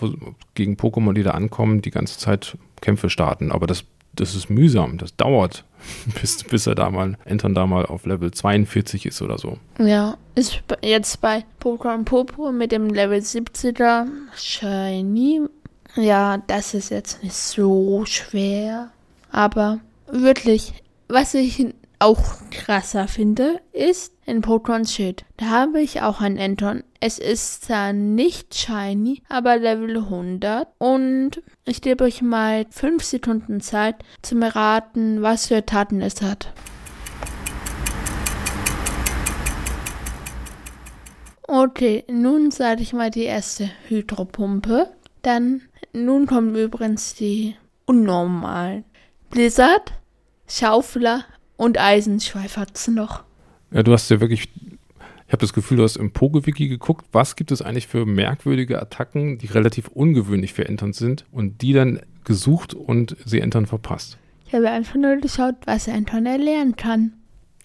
gegen 0.54 0.76
Pokémon, 0.76 1.14
die 1.14 1.24
da 1.24 1.32
ankommen, 1.32 1.82
die 1.82 1.92
ganze 1.92 2.20
Zeit 2.20 2.58
Kämpfe 2.82 3.10
starten. 3.10 3.52
Aber 3.52 3.66
das 3.66 3.86
das 4.20 4.36
ist 4.36 4.50
mühsam, 4.50 4.98
das 4.98 5.16
dauert, 5.16 5.64
bis, 6.22 6.44
bis 6.44 6.68
er 6.68 6.76
da 6.76 6.90
mal, 6.90 7.18
Anton 7.26 7.54
da 7.54 7.66
mal 7.66 7.86
auf 7.86 8.06
Level 8.06 8.32
42 8.32 9.06
ist 9.06 9.22
oder 9.22 9.38
so. 9.38 9.58
Ja, 9.80 10.18
ist 10.36 10.62
jetzt 10.82 11.22
bei 11.22 11.46
Pokémon 11.62 12.04
Popo 12.04 12.52
mit 12.52 12.72
dem 12.72 12.90
Level 12.90 13.20
70er 13.20 14.06
Shiny. 14.36 15.42
Ja, 15.96 16.38
das 16.48 16.74
ist 16.74 16.90
jetzt 16.90 17.24
nicht 17.24 17.36
so 17.36 18.04
schwer. 18.06 18.90
Aber 19.32 19.80
wirklich, 20.12 20.74
was 21.08 21.34
ich 21.34 21.68
auch 22.00 22.22
krasser 22.52 23.08
finde, 23.08 23.60
ist 23.72 24.14
in 24.26 24.42
Pokémon 24.42 24.88
Schild. 24.88 25.26
Da 25.38 25.48
habe 25.48 25.82
ich 25.82 26.02
auch 26.02 26.22
ein 26.22 26.40
Anton. 26.40 26.84
Es 27.00 27.18
ist 27.18 27.66
zwar 27.66 27.94
nicht 27.94 28.56
shiny, 28.56 29.24
aber 29.30 29.58
Level 29.58 29.98
100. 29.98 30.68
Und 30.78 31.42
ich 31.66 31.82
gebe 31.82 32.04
euch 32.04 32.22
mal 32.22 32.66
5 32.70 33.04
Sekunden 33.04 33.62
Zeit 33.62 33.96
zum 34.22 34.42
erraten, 34.42 35.22
was 35.22 35.48
für 35.48 35.66
Taten 35.66 36.02
es 36.02 36.22
hat. 36.22 36.54
Okay, 41.50 42.04
nun 42.10 42.52
sage 42.52 42.82
ich 42.82 42.92
mal 42.94 43.10
die 43.10 43.24
erste 43.24 43.70
Hydropumpe. 43.88 44.92
Dann, 45.22 45.62
nun 45.94 46.28
kommen 46.28 46.56
übrigens 46.56 47.16
die 47.16 47.56
unnormalen. 47.86 48.84
Blizzard, 49.30 49.94
Schaufler 50.48 51.24
und 51.58 51.78
Eisenschweiferzen 51.78 52.96
noch. 52.96 53.24
Ja, 53.72 53.84
du 53.84 53.92
hast 53.92 54.10
ja 54.10 54.22
wirklich, 54.22 54.50
ich 55.28 55.34
habe 55.34 55.42
das 55.42 55.52
Gefühl, 55.52 55.78
du 55.78 55.84
hast 55.84 55.98
im 55.98 56.12
Pogewiki 56.12 56.70
geguckt, 56.70 57.06
was 57.12 57.36
gibt 57.36 57.52
es 57.52 57.62
eigentlich 57.62 57.88
für 57.88 58.06
merkwürdige 58.06 58.82
Attacken, 58.82 59.38
die 59.38 59.48
relativ 59.48 59.90
ungewöhnlich 59.90 60.54
für 60.54 60.66
Entern 60.66 60.94
sind 60.94 61.26
und 61.32 61.62
die 61.62 61.74
dann 61.74 62.00
gesucht 62.24 62.74
und 62.74 63.18
sie 63.26 63.42
Entern 63.42 63.66
verpasst. 63.66 64.18
Ich 64.46 64.54
habe 64.54 64.70
einfach 64.70 64.96
nur 64.96 65.18
geschaut, 65.18 65.56
was 65.66 65.88
Entern 65.88 66.26
erlernen 66.26 66.78
kann. 66.78 67.14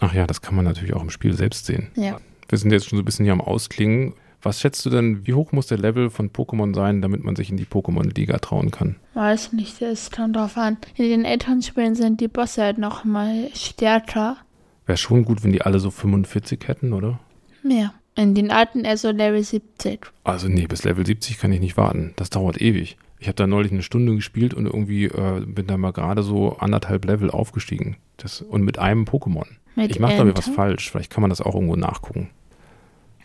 Ach 0.01 0.13
ja, 0.13 0.27
das 0.27 0.43
kann 0.43 0.57
man 0.57 0.65
natürlich 0.65 0.95
auch 0.95 1.03
im 1.03 1.11
Spiel 1.11 1.35
selbst 1.35 1.67
sehen. 1.67 1.93
Ja. 1.95 2.19
Wir 2.49 2.59
sind 2.59 2.73
jetzt 2.73 2.89
schon 2.89 2.97
so 2.97 3.03
ein 3.03 3.05
bisschen 3.05 3.25
hier 3.25 3.33
am 3.33 3.41
Ausklingen. 3.41 4.15
Was 4.43 4.61
schätzt 4.61 4.85
du 4.85 4.91
denn, 4.91 5.27
wie 5.27 5.35
hoch 5.35 5.53
muss 5.53 5.69
der 5.69 5.79
Level 5.79 6.11
von 6.11 6.31
Pokémon 6.31 6.75
sein, 6.75 7.01
damit 7.01 7.23
man 7.23 7.37
sich 7.37 7.51
in 7.51 7.57
die 7.57 7.65
Pokémon-Liga 7.65 8.39
trauen 8.39 8.73
kann? 8.73 8.97
Weiß 9.15 9.53
nicht, 9.53 9.81
das 9.81 10.11
kommt 10.11 10.35
drauf 10.35 10.57
an. 10.57 10.79
In 10.97 11.09
den 11.09 11.25
Elternspielen 11.25 11.95
sind 11.95 12.21
die 12.21 12.29
Bosse 12.29 12.63
halt 12.63 12.79
noch 12.79 13.05
mal 13.05 13.49
stärker. 13.55 14.37
Wäre 14.85 14.99
schon 14.99 15.25
gut, 15.25 15.45
wenn 15.45 15.53
die 15.53 15.63
alle 15.63 15.79
so 15.79 15.91
45 15.91 16.67
hätten, 16.67 16.93
oder? 16.93 17.21
Mehr. 17.63 17.95
In 18.17 18.35
den 18.35 18.51
alten 18.51 18.85
eher 18.85 18.97
so 18.97 19.11
Level 19.11 19.43
70. 19.43 20.01
Also 20.25 20.49
nee, 20.49 20.67
bis 20.67 20.85
Level 20.85 21.07
70 21.07 21.39
kann 21.39 21.53
ich 21.53 21.61
nicht 21.61 21.77
warten. 21.77 22.13
Das 22.17 22.29
dauert 22.29 22.61
ewig. 22.61 22.97
Ich 23.21 23.29
habe 23.29 23.37
da 23.37 23.47
neulich 23.47 23.71
eine 23.71 23.83
Stunde 23.83 24.15
gespielt 24.17 24.53
und 24.53 24.67
irgendwie 24.67 25.05
äh, 25.05 25.45
bin 25.47 25.69
da 25.69 25.79
mal 25.79 25.93
gerade 25.93 26.25
so 26.25 26.57
anderthalb 26.59 27.05
Level 27.05 27.31
aufgestiegen. 27.31 27.97
Das, 28.17 28.43
und 28.43 28.63
mit 28.63 28.81
einem 28.81 29.05
Pokémon. 29.05 29.47
Mit 29.77 29.93
ich 29.93 30.01
mache 30.01 30.17
glaube 30.17 30.31
ich 30.31 30.37
was 30.37 30.49
falsch. 30.49 30.91
Vielleicht 30.91 31.13
kann 31.13 31.23
man 31.23 31.31
das 31.31 31.41
auch 31.41 31.55
irgendwo 31.55 31.77
nachgucken. 31.77 32.31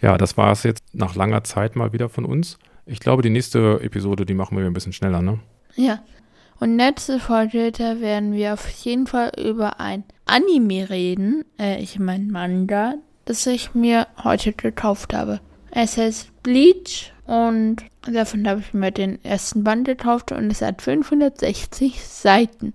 Ja, 0.02 0.18
das 0.18 0.38
war 0.38 0.52
es 0.52 0.64
jetzt 0.64 0.84
nach 0.94 1.16
langer 1.16 1.44
Zeit 1.44 1.76
mal 1.76 1.94
wieder 1.94 2.10
von 2.10 2.26
uns. 2.26 2.58
Ich 2.86 3.00
glaube, 3.00 3.22
die 3.22 3.30
nächste 3.30 3.80
Episode, 3.82 4.26
die 4.26 4.34
machen 4.34 4.58
wir 4.58 4.66
ein 4.66 4.74
bisschen 4.74 4.94
schneller, 4.94 5.22
ne? 5.22 5.40
Ja. 5.76 6.00
Und 6.60 6.76
nächste 6.76 7.20
Folge, 7.20 7.72
da 7.72 8.00
werden 8.00 8.34
wir 8.34 8.54
auf 8.54 8.68
jeden 8.70 9.06
Fall 9.06 9.32
über 9.38 9.80
ein 9.80 10.04
Anime 10.26 10.90
reden. 10.90 11.46
Äh, 11.60 11.82
ich 11.82 12.00
meine 12.00 12.24
Manga, 12.32 12.96
das 13.26 13.46
ich 13.46 13.76
mir 13.76 14.08
heute 14.24 14.54
gekauft 14.54 15.14
habe. 15.14 15.40
Es 15.70 15.98
heißt 15.98 16.32
Bleach 16.42 17.14
und 17.26 17.84
davon 18.12 18.48
habe 18.48 18.62
ich 18.62 18.74
mir 18.74 18.92
den 18.92 19.24
ersten 19.24 19.64
Band 19.64 19.86
gekauft 19.86 20.32
und 20.32 20.52
es 20.52 20.62
hat 20.62 20.82
560 20.82 22.04
Seiten. 22.04 22.74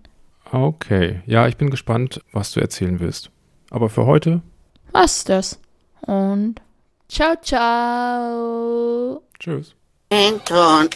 Okay. 0.53 1.23
Ja, 1.27 1.49
ich 1.49 1.57
bin 1.57 1.71
gespannt, 1.71 2.21
was 2.33 2.53
du 2.53 2.61
erzählen 2.61 3.01
willst. 3.01 3.31
Aber 3.71 3.89
für 3.89 4.07
heute, 4.07 4.43
Was 4.93 5.25
das? 5.25 5.59
Und 6.03 6.61
ciao, 7.13 7.37
ciao. 7.43 9.23
tschüss. 9.39 9.75
Anton. 10.11 10.89